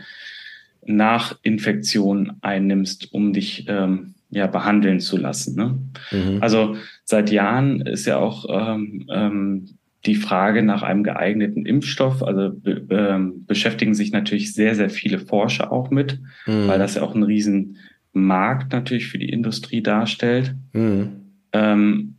nach 0.88 1.38
Infektion 1.44 2.34
einnimmst, 2.42 3.14
um 3.14 3.32
dich 3.32 3.66
ähm, 3.68 4.16
ja 4.32 4.48
behandeln 4.48 5.02
zu 5.02 5.18
lassen. 5.18 5.56
Ne? 5.56 5.78
Mhm. 6.12 6.42
Also 6.42 6.78
seit 7.04 7.30
Jahren 7.30 7.82
ist 7.82 8.08
ja 8.08 8.18
auch 8.18 8.48
ähm, 8.50 9.06
ähm, 9.14 9.70
die 10.06 10.16
Frage 10.16 10.64
nach 10.64 10.84
einem 10.84 11.04
geeigneten 11.04 11.66
Impfstoff. 11.66 12.22
Also 12.24 12.56
ähm, 12.90 13.46
beschäftigen 13.46 13.94
sich 13.94 14.12
natürlich 14.12 14.54
sehr, 14.54 14.76
sehr 14.76 14.90
viele 14.90 15.20
Forscher 15.20 15.72
auch 15.72 15.90
mit, 15.90 16.20
mhm. 16.46 16.68
weil 16.68 16.80
das 16.80 16.96
ja 16.96 17.02
auch 17.02 17.16
ein 17.16 17.24
Riesenmarkt 17.24 18.72
natürlich 18.72 19.08
für 19.08 19.18
die 19.18 19.30
Industrie 19.30 19.82
darstellt. 19.82 20.56
Mhm. 20.74 21.12
Ähm, 21.54 22.16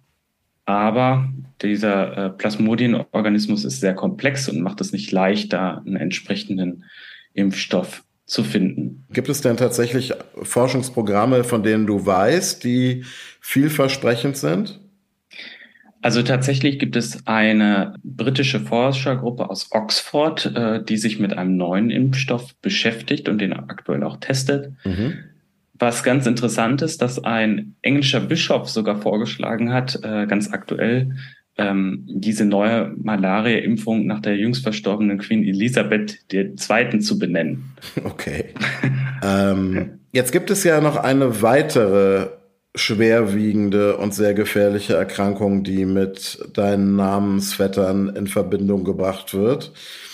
aber 0.64 1.28
dieser 1.62 2.16
äh, 2.16 2.30
Plasmodienorganismus 2.30 3.64
ist 3.64 3.80
sehr 3.80 3.94
komplex 3.94 4.48
und 4.48 4.60
macht 4.60 4.80
es 4.80 4.92
nicht 4.92 5.12
leicht, 5.12 5.52
da 5.52 5.78
einen 5.78 5.96
entsprechenden 5.96 6.84
Impfstoff 7.32 8.02
zu 8.26 8.42
finden. 8.42 9.06
Gibt 9.12 9.28
es 9.28 9.40
denn 9.40 9.56
tatsächlich 9.56 10.12
Forschungsprogramme, 10.42 11.44
von 11.44 11.62
denen 11.62 11.86
du 11.86 12.04
weißt, 12.04 12.64
die 12.64 13.04
vielversprechend 13.40 14.36
sind? 14.36 14.80
Also 16.06 16.22
tatsächlich 16.22 16.78
gibt 16.78 16.94
es 16.94 17.26
eine 17.26 17.94
britische 18.04 18.60
Forschergruppe 18.60 19.50
aus 19.50 19.72
Oxford, 19.72 20.54
äh, 20.54 20.84
die 20.84 20.98
sich 20.98 21.18
mit 21.18 21.36
einem 21.36 21.56
neuen 21.56 21.90
Impfstoff 21.90 22.54
beschäftigt 22.62 23.28
und 23.28 23.40
den 23.40 23.52
aktuell 23.52 24.04
auch 24.04 24.18
testet. 24.18 24.72
Mhm. 24.84 25.14
Was 25.74 26.04
ganz 26.04 26.28
interessant 26.28 26.80
ist, 26.80 27.02
dass 27.02 27.24
ein 27.24 27.74
englischer 27.82 28.20
Bischof 28.20 28.68
sogar 28.68 29.02
vorgeschlagen 29.02 29.72
hat, 29.72 29.98
äh, 30.04 30.28
ganz 30.28 30.52
aktuell, 30.52 31.16
ähm, 31.58 32.04
diese 32.08 32.44
neue 32.44 32.94
Malaria-Impfung 33.02 34.06
nach 34.06 34.20
der 34.20 34.36
jüngst 34.36 34.62
verstorbenen 34.62 35.18
Queen 35.18 35.42
Elisabeth 35.42 36.20
II. 36.32 37.00
zu 37.00 37.18
benennen. 37.18 37.72
Okay. 38.04 38.54
ähm, 39.24 39.98
jetzt 40.12 40.30
gibt 40.30 40.52
es 40.52 40.62
ja 40.62 40.80
noch 40.80 40.98
eine 40.98 41.42
weitere 41.42 42.28
schwerwiegende 42.76 43.96
und 43.96 44.14
sehr 44.14 44.34
gefährliche 44.34 44.94
Erkrankung, 44.94 45.64
die 45.64 45.84
mit 45.84 46.38
deinen 46.52 46.94
Namensvettern 46.94 48.14
in 48.14 48.28
Verbindung 48.28 48.84
gebracht 48.84 49.34
wird. 49.34 49.72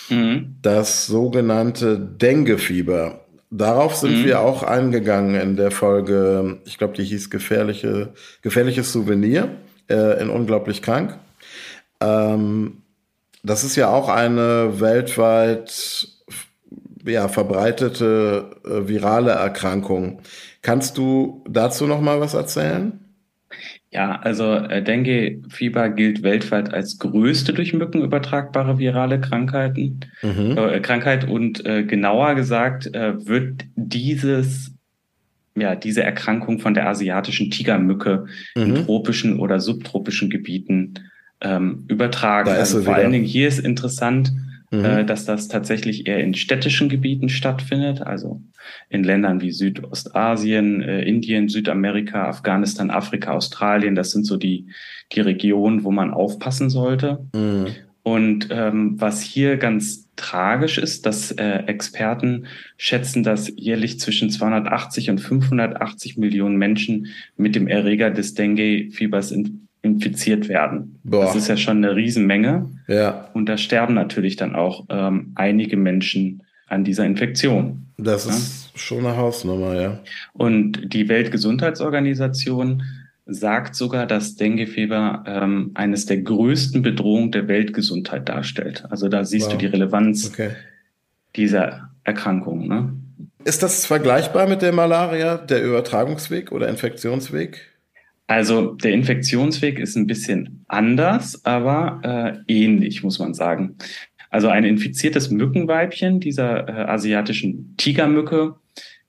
Mhm. 0.08 0.56
Das 0.62 1.06
sogenannte 1.06 1.98
Dengue-Fieber. 1.98 3.20
Darauf 3.50 3.96
sind 3.96 4.20
mhm. 4.20 4.24
wir 4.24 4.40
auch 4.40 4.62
eingegangen 4.62 5.34
in 5.34 5.56
der 5.56 5.70
Folge, 5.70 6.60
ich 6.64 6.78
glaube, 6.78 6.94
die 6.94 7.04
hieß 7.04 7.28
gefährliche, 7.28 8.14
gefährliches 8.40 8.92
Souvenir 8.92 9.48
äh, 9.90 10.22
in 10.22 10.30
Unglaublich 10.30 10.80
krank. 10.80 11.18
Ähm, 12.00 12.78
das 13.42 13.64
ist 13.64 13.76
ja 13.76 13.90
auch 13.90 14.08
eine 14.08 14.80
weltweit 14.80 16.08
ja, 17.04 17.28
verbreitete 17.28 18.50
äh, 18.64 18.88
virale 18.88 19.32
Erkrankung. 19.32 20.20
Kannst 20.62 20.96
du 20.96 21.44
dazu 21.48 21.86
noch 21.86 22.00
mal 22.00 22.20
was 22.20 22.34
erzählen? 22.34 23.00
Ja, 23.90 24.18
also 24.20 24.54
äh, 24.54 24.82
Dengue-Fieber 24.82 25.90
gilt 25.90 26.22
weltweit 26.22 26.72
als 26.72 26.98
größte 26.98 27.52
durch 27.52 27.74
Mücken 27.74 28.02
übertragbare 28.02 28.78
virale 28.78 29.20
Krankheiten, 29.20 30.00
mhm. 30.22 30.56
äh, 30.56 30.80
Krankheit 30.80 31.28
und 31.28 31.66
äh, 31.66 31.84
genauer 31.84 32.34
gesagt 32.34 32.94
äh, 32.94 33.26
wird 33.26 33.64
dieses 33.76 34.72
ja 35.54 35.74
diese 35.74 36.02
Erkrankung 36.02 36.60
von 36.60 36.72
der 36.72 36.88
asiatischen 36.88 37.50
Tigermücke 37.50 38.24
mhm. 38.56 38.62
in 38.62 38.74
tropischen 38.86 39.38
oder 39.38 39.60
subtropischen 39.60 40.30
Gebieten 40.30 40.94
ähm, 41.42 41.84
übertragen. 41.88 42.48
also 42.48 42.82
vor 42.82 42.94
allen 42.94 43.12
Dingen 43.12 43.24
hier 43.26 43.48
ist 43.48 43.58
interessant, 43.58 44.32
mhm. 44.72 44.84
äh, 44.84 45.04
dass 45.04 45.24
das 45.24 45.46
tatsächlich 45.48 46.06
eher 46.06 46.18
in 46.18 46.34
städtischen 46.34 46.88
Gebieten 46.88 47.28
stattfindet, 47.28 48.02
also 48.02 48.42
in 48.88 49.04
Ländern 49.04 49.40
wie 49.40 49.52
Südostasien, 49.52 50.82
äh, 50.82 51.02
Indien, 51.02 51.48
Südamerika, 51.48 52.26
Afghanistan, 52.26 52.90
Afrika, 52.90 53.32
Australien. 53.32 53.94
Das 53.94 54.10
sind 54.10 54.24
so 54.24 54.36
die, 54.36 54.66
die 55.12 55.20
Regionen, 55.20 55.84
wo 55.84 55.90
man 55.90 56.10
aufpassen 56.10 56.70
sollte. 56.70 57.26
Mhm. 57.34 57.66
Und 58.04 58.48
ähm, 58.50 59.00
was 59.00 59.22
hier 59.22 59.58
ganz 59.58 60.08
tragisch 60.16 60.78
ist, 60.78 61.06
dass 61.06 61.30
äh, 61.30 61.64
Experten 61.66 62.46
schätzen, 62.76 63.22
dass 63.22 63.52
jährlich 63.54 64.00
zwischen 64.00 64.28
280 64.28 65.10
und 65.10 65.20
580 65.20 66.18
Millionen 66.18 66.56
Menschen 66.56 67.08
mit 67.36 67.54
dem 67.54 67.68
Erreger 67.68 68.10
des 68.10 68.34
Dengue-Fiebers 68.34 69.30
in, 69.30 69.68
infiziert 69.82 70.48
werden. 70.48 71.00
Boah. 71.02 71.26
Das 71.26 71.36
ist 71.36 71.48
ja 71.48 71.56
schon 71.56 71.78
eine 71.78 71.96
Riesenmenge. 71.96 72.70
Ja. 72.86 73.28
Und 73.34 73.48
da 73.48 73.56
sterben 73.58 73.94
natürlich 73.94 74.36
dann 74.36 74.54
auch 74.54 74.86
ähm, 74.88 75.32
einige 75.34 75.76
Menschen 75.76 76.44
an 76.68 76.84
dieser 76.84 77.04
Infektion. 77.04 77.86
Das 77.98 78.26
ja? 78.26 78.32
ist 78.32 78.78
schon 78.78 79.04
eine 79.04 79.16
Hausnummer, 79.16 79.80
ja. 79.80 80.00
Und 80.32 80.94
die 80.94 81.08
Weltgesundheitsorganisation 81.08 82.82
sagt 83.26 83.74
sogar, 83.74 84.06
dass 84.06 84.36
Denguefieber 84.36 85.24
ähm, 85.26 85.72
eines 85.74 86.06
der 86.06 86.18
größten 86.18 86.82
Bedrohungen 86.82 87.32
der 87.32 87.48
Weltgesundheit 87.48 88.28
darstellt. 88.28 88.84
Also 88.90 89.08
da 89.08 89.24
siehst 89.24 89.46
wow. 89.46 89.52
du 89.52 89.58
die 89.58 89.66
Relevanz 89.66 90.30
okay. 90.32 90.50
dieser 91.36 91.90
Erkrankung. 92.04 92.66
Ne? 92.68 92.92
Ist 93.44 93.62
das 93.62 93.86
vergleichbar 93.86 94.48
mit 94.48 94.62
der 94.62 94.72
Malaria, 94.72 95.36
der 95.36 95.62
Übertragungsweg 95.62 96.52
oder 96.52 96.68
Infektionsweg? 96.68 97.71
Also 98.26 98.74
der 98.74 98.92
Infektionsweg 98.92 99.78
ist 99.78 99.96
ein 99.96 100.06
bisschen 100.06 100.64
anders, 100.68 101.44
aber 101.44 102.44
äh, 102.48 102.52
ähnlich, 102.52 103.02
muss 103.02 103.18
man 103.18 103.34
sagen. 103.34 103.76
Also 104.30 104.48
ein 104.48 104.64
infiziertes 104.64 105.30
Mückenweibchen 105.30 106.18
dieser 106.18 106.68
äh, 106.68 106.72
asiatischen 106.90 107.76
Tigermücke 107.76 108.54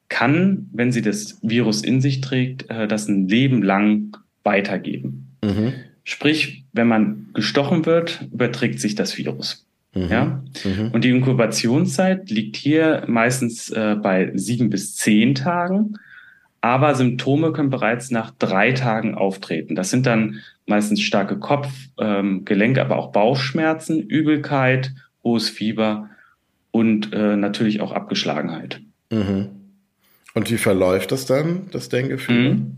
kann, 0.09 0.69
wenn 0.73 0.91
sie 0.91 1.01
das 1.01 1.39
Virus 1.41 1.81
in 1.81 2.01
sich 2.01 2.21
trägt, 2.21 2.69
äh, 2.69 2.87
das 2.87 3.07
ein 3.07 3.27
Leben 3.27 3.63
lang 3.63 4.17
weitergeben. 4.43 5.37
Mhm. 5.43 5.73
Sprich, 6.03 6.65
wenn 6.73 6.87
man 6.87 7.29
gestochen 7.33 7.85
wird, 7.85 8.27
überträgt 8.33 8.81
sich 8.81 8.95
das 8.95 9.17
Virus. 9.17 9.65
Mhm. 9.95 10.07
Ja? 10.09 10.43
Mhm. 10.65 10.91
Und 10.91 11.03
die 11.03 11.09
Inkubationszeit 11.09 12.29
liegt 12.29 12.57
hier 12.57 13.03
meistens 13.07 13.69
äh, 13.69 13.95
bei 13.95 14.31
sieben 14.35 14.69
bis 14.69 14.95
zehn 14.95 15.35
Tagen. 15.35 15.97
Aber 16.63 16.95
Symptome 16.95 17.51
können 17.51 17.69
bereits 17.69 18.09
nach 18.09 18.31
drei 18.31 18.71
Tagen 18.71 19.15
auftreten. 19.15 19.75
Das 19.75 19.89
sind 19.89 20.05
dann 20.05 20.39
meistens 20.65 21.01
starke 21.01 21.37
Kopf-, 21.37 21.89
ähm, 21.99 22.45
Gelenk-, 22.45 22.79
aber 22.79 22.95
auch 22.95 23.11
Bauchschmerzen, 23.11 23.99
Übelkeit, 23.99 24.93
hohes 25.25 25.49
Fieber 25.49 26.09
und 26.71 27.11
äh, 27.11 27.35
natürlich 27.35 27.81
auch 27.81 27.91
Abgeschlagenheit. 27.91 28.79
Mhm. 29.11 29.49
Und 30.35 30.49
wie 30.49 30.57
verläuft 30.57 31.11
das 31.11 31.25
dann, 31.25 31.67
das 31.71 31.89
Dengue-Fieber? 31.89 32.53
Mhm. 32.53 32.77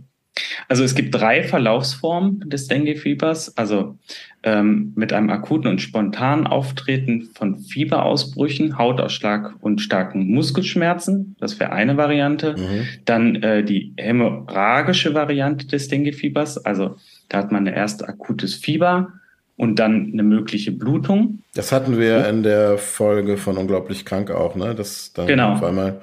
Also 0.67 0.83
es 0.83 0.95
gibt 0.95 1.15
drei 1.15 1.43
Verlaufsformen 1.43 2.41
des 2.49 2.67
Dengue-Fiebers. 2.67 3.57
Also 3.57 3.97
ähm, 4.43 4.93
mit 4.95 5.11
einem 5.11 5.29
akuten 5.29 5.69
und 5.69 5.81
spontanen 5.81 6.45
Auftreten 6.47 7.29
von 7.33 7.57
Fieberausbrüchen, 7.57 8.77
Hautausschlag 8.77 9.55
und 9.61 9.81
starken 9.81 10.27
Muskelschmerzen. 10.27 11.35
Das 11.39 11.59
wäre 11.59 11.71
eine 11.71 11.97
Variante. 11.97 12.55
Mhm. 12.57 12.87
Dann 13.05 13.35
äh, 13.37 13.63
die 13.63 13.93
hämorrhagische 13.97 15.13
Variante 15.13 15.67
des 15.67 15.87
Dengue-Fiebers. 15.87 16.65
Also 16.65 16.97
da 17.29 17.39
hat 17.39 17.51
man 17.51 17.65
erst 17.65 18.07
akutes 18.07 18.55
Fieber 18.55 19.13
und 19.57 19.79
dann 19.79 20.11
eine 20.11 20.23
mögliche 20.23 20.71
Blutung. 20.71 21.39
Das 21.53 21.71
hatten 21.71 21.97
wir 21.97 22.27
in 22.27 22.43
der 22.43 22.77
Folge 22.77 23.37
von 23.37 23.57
Unglaublich 23.57 24.05
Krank 24.05 24.29
auch, 24.29 24.55
ne? 24.55 24.75
Das 24.75 25.13
dann 25.13 25.27
genau. 25.27 25.53
auf 25.53 25.63
einmal 25.63 26.01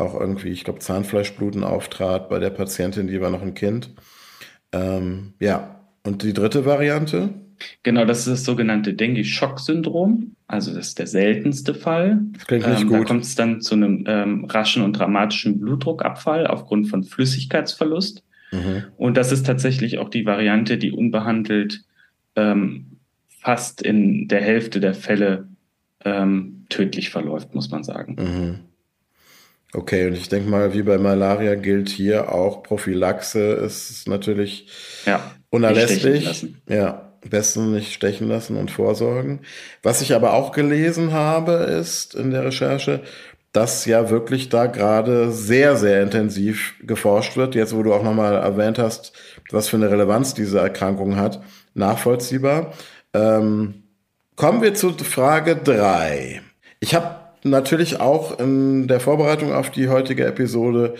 auch 0.00 0.18
irgendwie, 0.18 0.48
ich 0.48 0.64
glaube, 0.64 0.80
Zahnfleischbluten 0.80 1.64
auftrat 1.64 2.28
bei 2.28 2.38
der 2.38 2.50
Patientin, 2.50 3.06
die 3.06 3.20
war 3.20 3.30
noch 3.30 3.42
ein 3.42 3.54
Kind. 3.54 3.94
Ähm, 4.72 5.34
ja, 5.40 5.80
und 6.04 6.22
die 6.22 6.32
dritte 6.32 6.64
Variante? 6.64 7.30
Genau, 7.82 8.04
das 8.04 8.20
ist 8.20 8.28
das 8.28 8.44
sogenannte 8.44 8.94
Dengue-Schock-Syndrom. 8.94 10.34
Also 10.46 10.74
das 10.74 10.88
ist 10.88 10.98
der 10.98 11.06
seltenste 11.06 11.74
Fall. 11.74 12.20
Das 12.32 12.46
klingt 12.46 12.66
nicht 12.66 12.82
ähm, 12.82 12.88
gut. 12.88 13.00
Da 13.00 13.04
kommt 13.04 13.24
es 13.24 13.34
dann 13.34 13.60
zu 13.60 13.74
einem 13.74 14.04
ähm, 14.06 14.44
raschen 14.46 14.82
und 14.82 14.94
dramatischen 14.94 15.60
Blutdruckabfall 15.60 16.46
aufgrund 16.46 16.88
von 16.88 17.04
Flüssigkeitsverlust. 17.04 18.24
Mhm. 18.52 18.84
Und 18.96 19.16
das 19.16 19.30
ist 19.30 19.46
tatsächlich 19.46 19.98
auch 19.98 20.08
die 20.08 20.26
Variante, 20.26 20.78
die 20.78 20.90
unbehandelt 20.90 21.84
ähm, 22.36 22.98
fast 23.28 23.82
in 23.82 24.28
der 24.28 24.40
Hälfte 24.40 24.80
der 24.80 24.94
Fälle 24.94 25.48
ähm, 26.04 26.66
tödlich 26.68 27.10
verläuft, 27.10 27.54
muss 27.54 27.70
man 27.70 27.84
sagen. 27.84 28.16
Mhm. 28.18 28.69
Okay, 29.72 30.06
und 30.06 30.14
ich 30.14 30.28
denke 30.28 30.50
mal, 30.50 30.74
wie 30.74 30.82
bei 30.82 30.98
Malaria 30.98 31.54
gilt 31.54 31.88
hier 31.88 32.32
auch 32.32 32.62
Prophylaxe 32.62 33.52
ist 33.52 34.08
natürlich 34.08 34.66
ja, 35.06 35.30
unerlässlich. 35.50 36.46
Ja, 36.68 37.10
besten 37.28 37.72
nicht 37.72 37.92
stechen 37.92 38.28
lassen 38.28 38.56
und 38.56 38.70
vorsorgen. 38.70 39.40
Was 39.82 40.00
ich 40.00 40.14
aber 40.14 40.32
auch 40.32 40.52
gelesen 40.52 41.12
habe, 41.12 41.52
ist 41.52 42.14
in 42.14 42.30
der 42.30 42.44
Recherche, 42.44 43.00
dass 43.52 43.84
ja 43.84 44.10
wirklich 44.10 44.48
da 44.48 44.66
gerade 44.66 45.32
sehr, 45.32 45.76
sehr 45.76 46.02
intensiv 46.02 46.74
geforscht 46.82 47.36
wird. 47.36 47.54
Jetzt, 47.54 47.74
wo 47.74 47.82
du 47.82 47.92
auch 47.92 48.02
nochmal 48.02 48.34
erwähnt 48.34 48.78
hast, 48.78 49.12
was 49.50 49.68
für 49.68 49.76
eine 49.76 49.90
Relevanz 49.90 50.34
diese 50.34 50.60
Erkrankung 50.60 51.16
hat, 51.16 51.42
nachvollziehbar. 51.74 52.72
Ähm, 53.12 53.82
kommen 54.36 54.62
wir 54.62 54.74
zu 54.74 54.92
Frage 54.92 55.56
drei. 55.56 56.42
Ich 56.78 56.94
habe 56.94 57.19
natürlich 57.42 58.00
auch 58.00 58.38
in 58.38 58.88
der 58.88 59.00
Vorbereitung 59.00 59.52
auf 59.52 59.70
die 59.70 59.88
heutige 59.88 60.26
Episode 60.26 60.94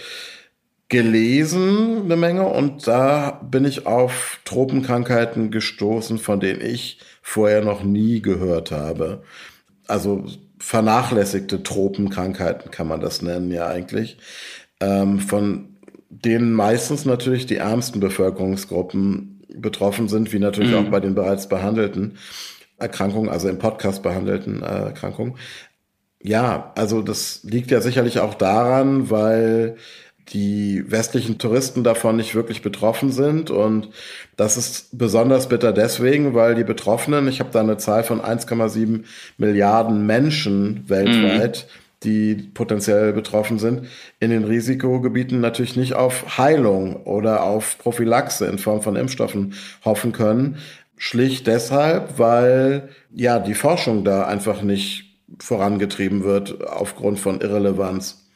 gelesen, 0.89 2.03
eine 2.05 2.17
Menge, 2.17 2.47
und 2.47 2.87
da 2.87 3.41
bin 3.49 3.65
ich 3.65 3.87
auf 3.87 4.41
Tropenkrankheiten 4.45 5.51
gestoßen, 5.51 6.19
von 6.19 6.41
denen 6.41 6.61
ich 6.61 6.99
vorher 7.23 7.63
noch 7.63 7.85
nie 7.85 8.21
gehört 8.21 8.73
habe. 8.73 9.23
Also 9.87 10.25
vernachlässigte 10.59 11.63
Tropenkrankheiten 11.63 12.71
kann 12.71 12.89
man 12.89 13.01
das 13.01 13.23
nennen, 13.23 13.51
ja 13.53 13.69
eigentlich. 13.69 14.19
Ähm, 14.81 15.21
von 15.21 15.77
denen 16.11 16.53
meistens 16.53 17.05
natürlich 17.05 17.47
die 17.47 17.57
ärmsten 17.57 18.01
Bevölkerungsgruppen 18.01 19.45
betroffen 19.55 20.09
sind, 20.09 20.33
wie 20.33 20.41
natürlich 20.41 20.73
mhm. 20.73 20.77
auch 20.77 20.91
bei 20.91 21.01
den 21.01 21.15
bereits 21.15 21.49
behandelten 21.49 22.19
Erkrankungen, 22.79 23.29
also 23.29 23.49
im 23.49 23.59
Podcast 23.59 24.03
behandelten 24.03 24.63
äh, 24.63 24.67
Erkrankungen. 24.67 25.35
Ja, 26.23 26.73
also 26.77 27.01
das 27.03 27.41
liegt 27.45 27.71
ja 27.71 27.81
sicherlich 27.81 28.21
auch 28.21 28.35
daran, 28.35 29.11
weil 29.11 29.77
die 30.33 30.85
westlichen 30.91 31.39
Touristen 31.39 31.83
davon 31.83 32.17
nicht 32.17 32.35
wirklich 32.35 32.63
betroffen 32.63 33.11
sind. 33.11 33.51
Und 33.51 33.89
das 34.37 34.57
ist 34.57 34.97
besonders 34.97 35.49
bitter 35.49 35.73
deswegen, 35.73 36.35
weil 36.35 36.55
die 36.55 36.65
Betroffenen, 36.65 37.27
ich 37.27 37.41
habe 37.41 37.51
da 37.53 37.61
eine 37.61 37.79
Zahl 37.79 38.05
von 38.05 38.21
1,7 38.21 39.05
Milliarden 39.39 40.07
Menschen 40.07 40.85
weltweit, 40.89 41.67
mhm. 41.67 42.05
die 42.05 42.35
potenziell 42.55 43.13
betroffen 43.13 43.59
sind, 43.59 43.89
in 44.21 44.31
den 44.31 44.45
Risikogebieten 44.45 45.41
natürlich 45.41 45.77
nicht 45.77 45.95
auf 45.95 46.39
Heilung 46.39 46.97
oder 47.05 47.43
auf 47.43 47.79
Prophylaxe 47.79 48.47
in 48.47 48.59
Form 48.59 48.83
von 48.83 48.97
Impfstoffen 48.97 49.55
hoffen 49.85 50.13
können. 50.13 50.59
Schlicht 50.97 51.47
deshalb, 51.47 52.19
weil 52.19 52.91
ja 53.13 53.39
die 53.39 53.55
Forschung 53.55 54.05
da 54.05 54.27
einfach 54.27 54.63
nicht 54.63 55.10
vorangetrieben 55.39 56.25
wird 56.25 56.67
aufgrund 56.67 57.19
von 57.19 57.41
Irrelevanz. 57.41 58.27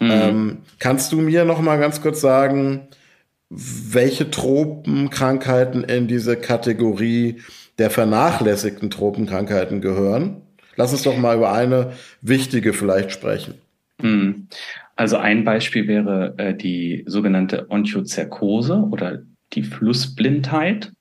Mhm. 0.00 0.10
Ähm, 0.10 0.58
kannst 0.78 1.12
du 1.12 1.20
mir 1.20 1.44
noch 1.44 1.60
mal 1.60 1.78
ganz 1.78 2.00
kurz 2.00 2.20
sagen, 2.20 2.88
welche 3.48 4.30
Tropenkrankheiten 4.30 5.84
in 5.84 6.08
diese 6.08 6.36
Kategorie 6.36 7.42
der 7.78 7.90
vernachlässigten 7.90 8.90
Tropenkrankheiten 8.90 9.80
gehören? 9.80 10.42
Lass 10.76 10.92
uns 10.92 11.02
doch 11.02 11.16
mal 11.16 11.36
über 11.36 11.52
eine 11.52 11.92
wichtige 12.22 12.72
vielleicht 12.72 13.12
sprechen. 13.12 13.54
Mhm. 14.00 14.48
Also 14.96 15.16
ein 15.16 15.44
Beispiel 15.44 15.86
wäre 15.86 16.34
äh, 16.38 16.54
die 16.54 17.04
sogenannte 17.06 17.70
Onchozerkose 17.70 18.74
oder 18.90 19.22
die 19.52 19.62
Flussblindheit. 19.62 20.92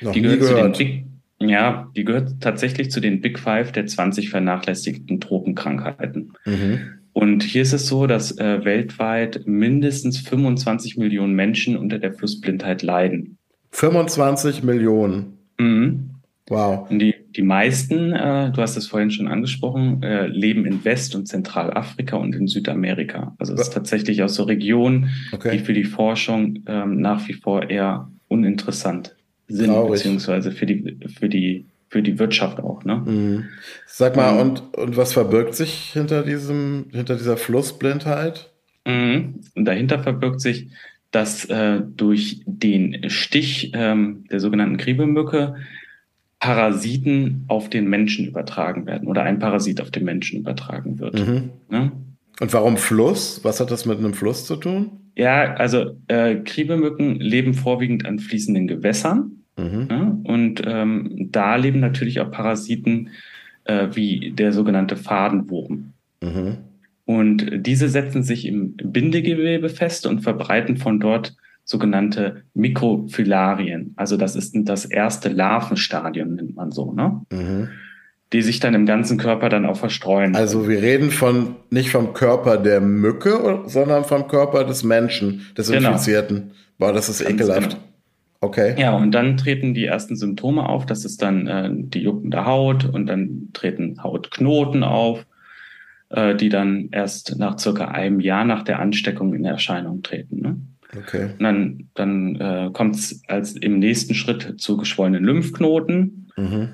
Noch 0.00 0.12
die 0.12 0.22
gehört, 0.22 0.76
zu 0.76 0.84
den 0.84 1.07
ja, 1.40 1.90
die 1.96 2.04
gehört 2.04 2.40
tatsächlich 2.40 2.90
zu 2.90 3.00
den 3.00 3.20
Big 3.20 3.38
Five 3.38 3.72
der 3.72 3.86
20 3.86 4.30
vernachlässigten 4.30 5.20
Tropenkrankheiten. 5.20 6.32
Mhm. 6.44 6.80
Und 7.12 7.42
hier 7.42 7.62
ist 7.62 7.72
es 7.72 7.86
so, 7.86 8.06
dass 8.06 8.36
äh, 8.38 8.64
weltweit 8.64 9.42
mindestens 9.46 10.18
25 10.18 10.96
Millionen 10.96 11.34
Menschen 11.34 11.76
unter 11.76 11.98
der 11.98 12.12
Flussblindheit 12.12 12.82
leiden. 12.82 13.38
25 13.72 14.62
Millionen. 14.62 15.38
Mhm. 15.58 16.10
Wow. 16.48 16.90
Und 16.90 16.98
die, 17.00 17.14
die 17.36 17.42
meisten, 17.42 18.12
äh, 18.12 18.50
du 18.50 18.62
hast 18.62 18.76
es 18.76 18.86
vorhin 18.86 19.10
schon 19.10 19.28
angesprochen, 19.28 20.02
äh, 20.02 20.26
leben 20.26 20.64
in 20.64 20.84
West- 20.84 21.14
und 21.14 21.26
Zentralafrika 21.26 22.16
und 22.16 22.34
in 22.34 22.46
Südamerika. 22.46 23.34
Also 23.38 23.52
es 23.52 23.60
ist 23.60 23.72
tatsächlich 23.72 24.22
aus 24.22 24.34
so 24.34 24.44
Regionen, 24.44 25.10
okay. 25.32 25.52
die 25.52 25.58
für 25.58 25.74
die 25.74 25.84
Forschung 25.84 26.62
ähm, 26.66 27.00
nach 27.00 27.28
wie 27.28 27.34
vor 27.34 27.68
eher 27.68 28.10
uninteressant 28.28 29.14
sind, 29.48 29.70
Traurig. 29.70 30.02
beziehungsweise 30.02 30.52
für 30.52 30.66
die, 30.66 30.98
für 31.18 31.28
die, 31.28 31.66
für 31.88 32.02
die 32.02 32.18
Wirtschaft 32.18 32.60
auch, 32.60 32.84
ne? 32.84 33.02
Mhm. 33.04 33.44
Sag 33.86 34.16
mal, 34.16 34.34
mhm. 34.34 34.40
und, 34.40 34.76
und 34.76 34.96
was 34.96 35.14
verbirgt 35.14 35.54
sich 35.54 35.90
hinter 35.92 36.22
diesem, 36.22 36.86
hinter 36.92 37.16
dieser 37.16 37.36
Flussblindheit? 37.36 38.52
Mhm. 38.86 39.40
Und 39.54 39.64
dahinter 39.64 39.98
verbirgt 39.98 40.40
sich, 40.40 40.68
dass 41.10 41.46
äh, 41.46 41.80
durch 41.96 42.42
den 42.44 43.08
Stich 43.08 43.72
ähm, 43.74 44.24
der 44.30 44.40
sogenannten 44.40 44.76
Kriebelmücke 44.76 45.56
Parasiten 46.38 47.44
auf 47.48 47.68
den 47.68 47.88
Menschen 47.88 48.26
übertragen 48.26 48.86
werden 48.86 49.08
oder 49.08 49.22
ein 49.22 49.38
Parasit 49.38 49.80
auf 49.80 49.90
den 49.90 50.04
Menschen 50.04 50.38
übertragen 50.38 50.98
wird. 50.98 51.26
Mhm. 51.26 51.50
Ne? 51.68 51.92
Und 52.40 52.52
warum 52.52 52.76
Fluss? 52.76 53.40
Was 53.42 53.60
hat 53.60 53.70
das 53.70 53.86
mit 53.86 53.98
einem 53.98 54.14
Fluss 54.14 54.46
zu 54.46 54.56
tun? 54.56 55.10
Ja, 55.16 55.54
also 55.54 55.96
äh, 56.06 56.36
Kriebelmücken 56.36 57.16
leben 57.16 57.54
vorwiegend 57.54 58.06
an 58.06 58.18
fließenden 58.18 58.68
Gewässern. 58.68 59.42
Mhm. 59.56 59.88
Ja, 59.90 60.18
und 60.22 60.62
ähm, 60.64 61.28
da 61.32 61.56
leben 61.56 61.80
natürlich 61.80 62.20
auch 62.20 62.30
Parasiten 62.30 63.10
äh, 63.64 63.88
wie 63.92 64.30
der 64.30 64.52
sogenannte 64.52 64.96
Fadenwurm. 64.96 65.92
Mhm. 66.22 66.58
Und 67.04 67.66
diese 67.66 67.88
setzen 67.88 68.22
sich 68.22 68.46
im 68.46 68.76
Bindegewebe 68.76 69.68
fest 69.68 70.06
und 70.06 70.20
verbreiten 70.20 70.76
von 70.76 71.00
dort 71.00 71.34
sogenannte 71.64 72.44
Mikrophylarien. 72.54 73.94
Also 73.96 74.16
das 74.16 74.36
ist 74.36 74.54
das 74.54 74.84
erste 74.84 75.28
Larvenstadium, 75.28 76.34
nennt 76.34 76.54
man 76.54 76.70
so, 76.70 76.92
ne? 76.92 77.20
Mhm. 77.32 77.68
Die 78.32 78.42
sich 78.42 78.60
dann 78.60 78.74
im 78.74 78.84
ganzen 78.84 79.16
Körper 79.16 79.48
dann 79.48 79.64
auch 79.64 79.78
verstreuen. 79.78 80.36
Also 80.36 80.68
wir 80.68 80.82
reden 80.82 81.10
von 81.10 81.56
nicht 81.70 81.90
vom 81.90 82.12
Körper 82.12 82.58
der 82.58 82.80
Mücke, 82.80 83.62
sondern 83.66 84.04
vom 84.04 84.28
Körper 84.28 84.64
des 84.64 84.84
Menschen, 84.84 85.46
des 85.56 85.70
genau. 85.70 85.88
Infizierten. 85.90 86.50
Boah, 86.78 86.92
das 86.92 87.08
ist 87.08 87.20
Ganz 87.20 87.40
ekelhaft. 87.40 87.70
Genau. 87.70 87.82
Okay. 88.40 88.80
Ja, 88.80 88.96
und 88.96 89.10
dann 89.12 89.36
treten 89.36 89.74
die 89.74 89.86
ersten 89.86 90.14
Symptome 90.14 90.68
auf. 90.68 90.86
Das 90.86 91.04
ist 91.04 91.22
dann 91.22 91.46
äh, 91.48 91.70
die 91.72 92.02
juckende 92.02 92.44
Haut 92.46 92.84
und 92.84 93.06
dann 93.06 93.48
treten 93.52 94.02
Hautknoten 94.02 94.84
auf, 94.84 95.26
äh, 96.10 96.36
die 96.36 96.48
dann 96.48 96.88
erst 96.92 97.36
nach 97.38 97.58
circa 97.58 97.88
einem 97.88 98.20
Jahr 98.20 98.44
nach 98.44 98.62
der 98.62 98.78
Ansteckung 98.78 99.34
in 99.34 99.44
Erscheinung 99.44 100.02
treten. 100.02 100.40
Ne? 100.40 100.56
Okay. 100.96 101.30
Und 101.36 101.42
dann, 101.42 101.88
dann 101.94 102.36
äh, 102.36 102.70
kommt 102.72 102.94
es 102.94 103.22
als 103.26 103.56
im 103.56 103.80
nächsten 103.80 104.14
Schritt 104.14 104.54
zu 104.58 104.76
geschwollenen 104.76 105.24
Lymphknoten. 105.24 106.30
Mhm. 106.36 106.68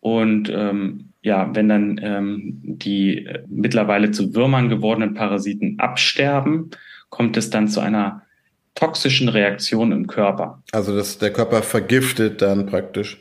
Und 0.00 0.50
ähm, 0.54 1.12
ja, 1.22 1.54
wenn 1.54 1.68
dann 1.68 2.00
ähm, 2.02 2.60
die 2.62 3.26
äh, 3.26 3.42
mittlerweile 3.48 4.10
zu 4.10 4.34
Würmern 4.34 4.68
gewordenen 4.68 5.14
Parasiten 5.14 5.78
absterben, 5.78 6.70
kommt 7.10 7.36
es 7.36 7.50
dann 7.50 7.68
zu 7.68 7.80
einer 7.80 8.22
toxischen 8.74 9.28
Reaktionen 9.28 9.92
im 9.92 10.06
Körper. 10.06 10.62
Also 10.72 10.94
das, 10.94 11.18
der 11.18 11.32
Körper 11.32 11.62
vergiftet 11.62 12.40
dann 12.42 12.66
praktisch 12.66 13.18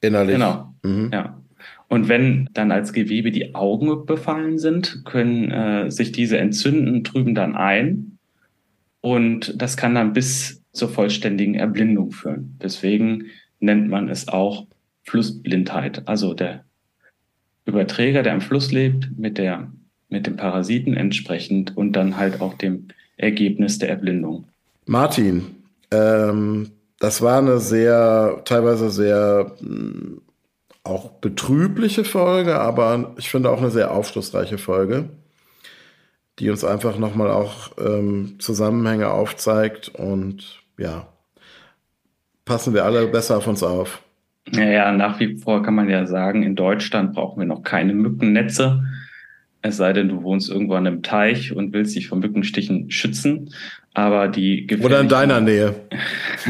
innerlich. 0.00 0.34
Genau. 0.34 0.74
Mhm. 0.82 1.10
Ja. 1.12 1.40
Und 1.88 2.08
wenn 2.08 2.48
dann 2.52 2.72
als 2.72 2.92
Gewebe 2.92 3.30
die 3.30 3.54
Augen 3.54 4.06
befallen 4.06 4.58
sind, 4.58 5.04
können 5.04 5.50
äh, 5.50 5.90
sich 5.90 6.10
diese 6.10 6.38
entzünden, 6.38 7.04
trüben 7.04 7.34
dann 7.34 7.54
ein. 7.54 8.18
Und 9.00 9.60
das 9.60 9.76
kann 9.76 9.94
dann 9.94 10.12
bis 10.12 10.62
zur 10.72 10.88
vollständigen 10.88 11.54
Erblindung 11.54 12.10
führen. 12.10 12.58
Deswegen 12.60 13.26
nennt 13.60 13.88
man 13.88 14.08
es 14.08 14.28
auch 14.28 14.66
Flussblindheit. 15.04 16.06
Also 16.06 16.34
der 16.34 16.64
Überträger, 17.66 18.22
der 18.22 18.34
am 18.34 18.40
Fluss 18.40 18.72
lebt, 18.72 19.16
mit 19.18 19.38
der, 19.38 19.70
mit 20.08 20.26
dem 20.26 20.36
Parasiten 20.36 20.94
entsprechend 20.94 21.76
und 21.76 21.92
dann 21.92 22.16
halt 22.16 22.40
auch 22.40 22.54
dem 22.54 22.88
Ergebnis 23.16 23.78
der 23.78 23.90
Erblindung. 23.90 24.48
Martin, 24.86 25.56
ähm, 25.90 26.70
das 26.98 27.22
war 27.22 27.38
eine 27.38 27.58
sehr, 27.58 28.42
teilweise 28.44 28.90
sehr 28.90 29.52
mh, 29.60 30.20
auch 30.82 31.10
betrübliche 31.12 32.04
Folge, 32.04 32.60
aber 32.60 33.14
ich 33.16 33.30
finde 33.30 33.50
auch 33.50 33.58
eine 33.58 33.70
sehr 33.70 33.90
aufschlussreiche 33.90 34.58
Folge, 34.58 35.08
die 36.38 36.50
uns 36.50 36.64
einfach 36.64 36.98
nochmal 36.98 37.30
auch 37.30 37.72
ähm, 37.78 38.36
Zusammenhänge 38.38 39.10
aufzeigt 39.10 39.88
und 39.88 40.62
ja, 40.76 41.08
passen 42.44 42.74
wir 42.74 42.84
alle 42.84 43.06
besser 43.06 43.38
auf 43.38 43.46
uns 43.46 43.62
auf. 43.62 44.03
Ja, 44.52 44.64
ja, 44.64 44.92
nach 44.92 45.20
wie 45.20 45.36
vor 45.36 45.62
kann 45.62 45.74
man 45.74 45.88
ja 45.88 46.06
sagen, 46.06 46.42
in 46.42 46.54
Deutschland 46.54 47.14
brauchen 47.14 47.40
wir 47.40 47.46
noch 47.46 47.62
keine 47.62 47.94
Mückennetze. 47.94 48.84
Es 49.62 49.78
sei 49.78 49.94
denn, 49.94 50.08
du 50.08 50.22
wohnst 50.22 50.50
irgendwo 50.50 50.74
an 50.74 50.86
einem 50.86 51.02
Teich 51.02 51.56
und 51.56 51.72
willst 51.72 51.96
dich 51.96 52.08
vor 52.08 52.18
Mückenstichen 52.18 52.90
schützen. 52.90 53.50
Aber 53.94 54.28
die 54.28 54.68
Oder 54.82 55.00
in 55.00 55.08
deiner 55.08 55.40
Nähe. 55.40 55.74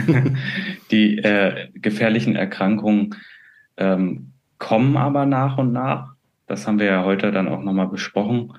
die 0.91 1.19
äh, 1.19 1.69
gefährlichen 1.75 2.35
Erkrankungen 2.35 3.15
ähm, 3.77 4.33
kommen 4.59 4.97
aber 4.97 5.27
nach 5.27 5.59
und 5.59 5.73
nach. 5.73 6.15
Das 6.47 6.67
haben 6.67 6.79
wir 6.79 6.87
ja 6.87 7.05
heute 7.05 7.31
dann 7.31 7.49
auch 7.49 7.63
nochmal 7.63 7.87
besprochen. 7.89 8.55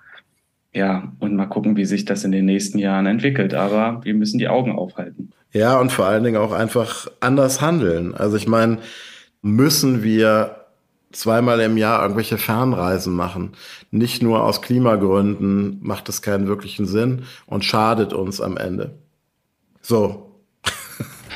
Ja, 0.73 1.11
und 1.19 1.35
mal 1.35 1.47
gucken, 1.47 1.77
wie 1.77 1.85
sich 1.85 2.05
das 2.05 2.23
in 2.23 2.31
den 2.31 2.45
nächsten 2.45 2.77
Jahren 2.79 3.07
entwickelt. 3.07 3.53
Aber 3.53 4.03
wir 4.05 4.13
müssen 4.13 4.37
die 4.37 4.47
Augen 4.47 4.73
aufhalten. 4.73 5.31
Ja, 5.51 5.79
und 5.79 5.91
vor 5.91 6.05
allen 6.05 6.23
Dingen 6.23 6.37
auch 6.37 6.51
einfach 6.51 7.07
anders 7.19 7.61
handeln. 7.61 8.13
Also 8.13 8.37
ich 8.37 8.47
meine, 8.47 8.77
müssen 9.45 10.01
wir 10.01 10.65
zweimal 11.11 11.59
im 11.59 11.77
Jahr 11.77 12.01
irgendwelche 12.01 12.39
Fernreisen 12.39 13.13
machen. 13.13 13.51
Nicht 13.91 14.23
nur 14.23 14.43
aus 14.43 14.63
Klimagründen 14.63 15.77
macht 15.83 16.09
es 16.09 16.23
keinen 16.23 16.47
wirklichen 16.47 16.87
Sinn 16.87 17.25
und 17.45 17.63
schadet 17.63 18.11
uns 18.11 18.41
am 18.41 18.57
Ende. 18.57 18.95
So. 19.81 20.31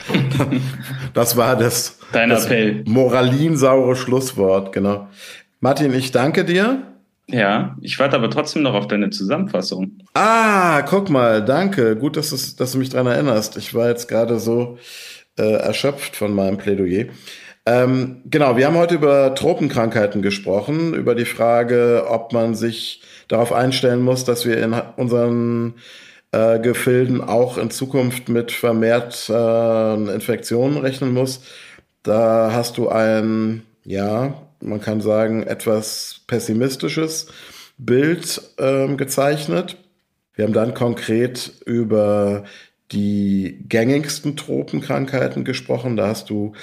das 1.13 1.38
war 1.38 1.56
das, 1.56 2.00
Dein 2.12 2.30
das 2.30 2.45
Appell. 2.45 2.84
moralinsaure 2.88 3.95
Schlusswort, 3.95 4.74
genau. 4.74 5.08
Martin, 5.60 5.93
ich 5.93 6.12
danke 6.12 6.43
dir. 6.45 6.82
Ja, 7.28 7.78
ich 7.80 8.00
warte 8.00 8.15
aber 8.15 8.32
trotzdem 8.32 8.63
noch 8.63 8.74
auf 8.74 8.88
deine 8.88 9.12
Zusammenfassung. 9.12 10.00
Ah, 10.15 10.82
guck 10.82 11.12
mal, 11.12 11.45
danke. 11.45 11.95
Gut, 11.95 12.17
dass, 12.17 12.32
es, 12.32 12.56
dass 12.56 12.72
du 12.72 12.80
mich 12.80 12.89
dran 12.89 13.06
erinnerst. 13.06 13.56
Ich 13.56 13.76
war 13.76 13.88
jetzt 13.88 14.08
gerade 14.08 14.39
so 14.39 14.80
äh, 15.38 15.43
erschöpft 15.43 16.15
von 16.15 16.34
meinem 16.34 16.58
Plädoyer. 16.58 17.06
Ähm, 17.65 18.22
genau, 18.26 18.58
wir 18.58 18.65
haben 18.65 18.78
heute 18.78 18.95
über 18.95 19.36
Tropenkrankheiten 19.36 20.22
gesprochen, 20.22 20.93
über 20.93 21.15
die 21.15 21.26
Frage, 21.26 22.06
ob 22.08 22.34
man 22.34 22.56
sich 22.56 23.02
darauf 23.28 23.54
einstellen 23.54 24.02
muss, 24.02 24.24
dass 24.24 24.45
wir 24.45 24.62
in 24.63 24.74
unseren 24.95 25.76
äh, 26.32 26.60
Gefilden 26.60 27.22
auch 27.22 27.58
in 27.58 27.69
Zukunft 27.72 28.30
mit 28.30 28.52
vermehrt 28.52 29.30
äh, 29.30 30.13
Infektionen 30.13 30.78
rechnen 30.78 31.13
muss. 31.13 31.41
Da 32.04 32.52
hast 32.54 32.78
du 32.78 32.89
ein, 32.89 33.63
ja, 33.84 34.34
man 34.62 34.82
kann 34.82 35.02
sagen, 35.02 35.43
etwas 35.43 36.22
pessimistisches 36.28 37.28
Bild 37.78 38.41
äh, 38.58 38.88
gezeichnet. 38.95 39.78
Wir 40.34 40.45
haben 40.45 40.54
dann 40.54 40.74
konkret 40.74 41.52
über 41.65 42.45
die 42.91 43.63
gängigsten 43.67 44.36
Tropenkrankheiten 44.36 45.43
gesprochen. 45.43 45.95
Da 45.95 46.08
hast 46.08 46.30
du 46.30 46.54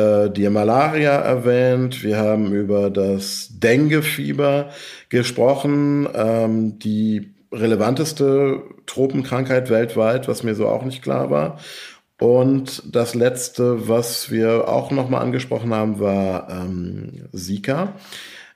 äh, 0.00 0.30
die 0.30 0.48
Malaria 0.48 1.12
erwähnt. 1.16 2.02
Wir 2.02 2.18
haben 2.18 2.52
über 2.52 2.90
das 2.90 3.50
Dengue-Fieber 3.52 4.70
gesprochen, 5.08 6.08
ähm, 6.14 6.78
die 6.78 7.34
relevanteste 7.52 8.62
Tropenkrankheit 8.86 9.70
weltweit, 9.70 10.28
was 10.28 10.42
mir 10.42 10.54
so 10.54 10.68
auch 10.68 10.84
nicht 10.84 11.02
klar 11.02 11.30
war. 11.30 11.58
Und 12.18 12.82
das 12.94 13.14
letzte, 13.14 13.88
was 13.88 14.30
wir 14.30 14.68
auch 14.68 14.90
nochmal 14.90 15.22
angesprochen 15.22 15.72
haben, 15.72 16.00
war 16.00 16.48
ähm, 16.50 17.28
Zika. 17.32 17.94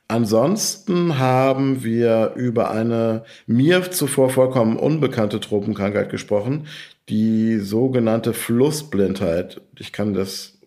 Ansonsten 0.06 1.18
haben 1.18 1.82
wir 1.82 2.32
über 2.36 2.70
eine 2.70 3.24
mir 3.46 3.90
zuvor 3.90 4.28
vollkommen 4.28 4.76
unbekannte 4.76 5.40
Tropenkrankheit 5.40 6.10
gesprochen, 6.10 6.66
die 7.08 7.58
sogenannte 7.58 8.34
Flussblindheit. 8.34 9.62
Ich 9.78 9.92
kann 9.92 10.12
das 10.12 10.58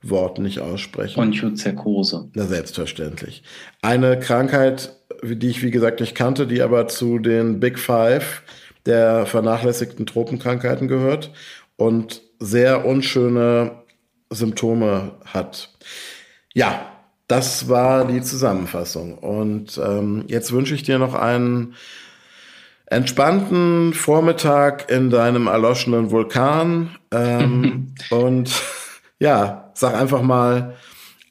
Fachwort 0.00 0.38
nicht 0.38 0.60
aussprechen. 0.60 1.20
Onchozerkose. 1.20 2.30
Na, 2.34 2.46
selbstverständlich. 2.46 3.42
Eine 3.82 4.18
Krankheit, 4.18 4.96
die 5.22 5.48
ich 5.48 5.62
wie 5.62 5.70
gesagt 5.70 6.00
nicht 6.00 6.14
kannte, 6.14 6.46
die 6.46 6.62
aber 6.62 6.88
zu 6.88 7.18
den 7.18 7.60
Big 7.60 7.78
Five 7.78 8.42
der 8.86 9.26
vernachlässigten 9.26 10.06
Tropenkrankheiten 10.06 10.88
gehört 10.88 11.32
und 11.76 12.22
sehr 12.38 12.84
unschöne 12.86 13.82
Symptome 14.30 15.12
hat. 15.24 15.70
Ja, 16.54 16.86
das 17.26 17.68
war 17.68 18.06
die 18.06 18.22
Zusammenfassung. 18.22 19.18
Und 19.18 19.78
ähm, 19.84 20.24
jetzt 20.28 20.52
wünsche 20.52 20.74
ich 20.74 20.82
dir 20.82 20.98
noch 20.98 21.14
einen 21.14 21.74
entspannten 22.86 23.92
Vormittag 23.92 24.90
in 24.90 25.10
deinem 25.10 25.46
erloschenen 25.46 26.10
Vulkan. 26.10 26.96
Ähm, 27.10 27.94
und 28.10 28.50
ja, 29.18 29.67
sag 29.78 29.94
einfach 29.94 30.22
mal 30.22 30.74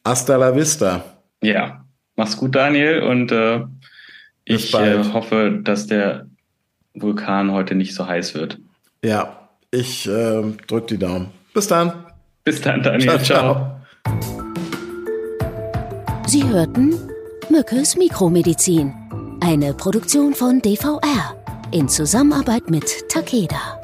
hasta 0.06 0.38
la 0.38 0.56
vista. 0.56 1.04
Ja, 1.42 1.86
mach's 2.16 2.38
gut, 2.38 2.56
Daniel. 2.56 3.04
Und 3.04 3.32
äh, 3.32 3.62
ich 4.46 4.74
äh, 4.74 5.04
hoffe, 5.14 5.60
dass 5.64 5.88
der 5.88 6.28
Vulkan 6.94 7.52
heute 7.52 7.76
nicht 7.76 7.94
so 7.94 8.08
heiß 8.08 8.34
wird. 8.34 8.58
Ja, 9.04 9.50
ich 9.72 10.08
äh, 10.08 10.44
drück 10.68 10.88
die 10.88 10.98
Daumen. 10.98 11.28
Bis 11.54 11.68
dann. 11.68 11.92
Bis 12.44 12.62
dann, 12.62 12.82
Daniel. 12.82 13.20
Ciao. 13.20 13.24
ciao. 13.24 13.82
Sie 16.26 16.44
hörten 16.48 16.96
Mückes 17.50 17.98
Mikromedizin, 17.98 18.94
eine 19.42 19.74
Produktion 19.74 20.34
von 20.34 20.62
DVR 20.62 21.36
in 21.72 21.90
Zusammenarbeit 21.90 22.70
mit 22.70 23.10
Takeda. 23.10 23.77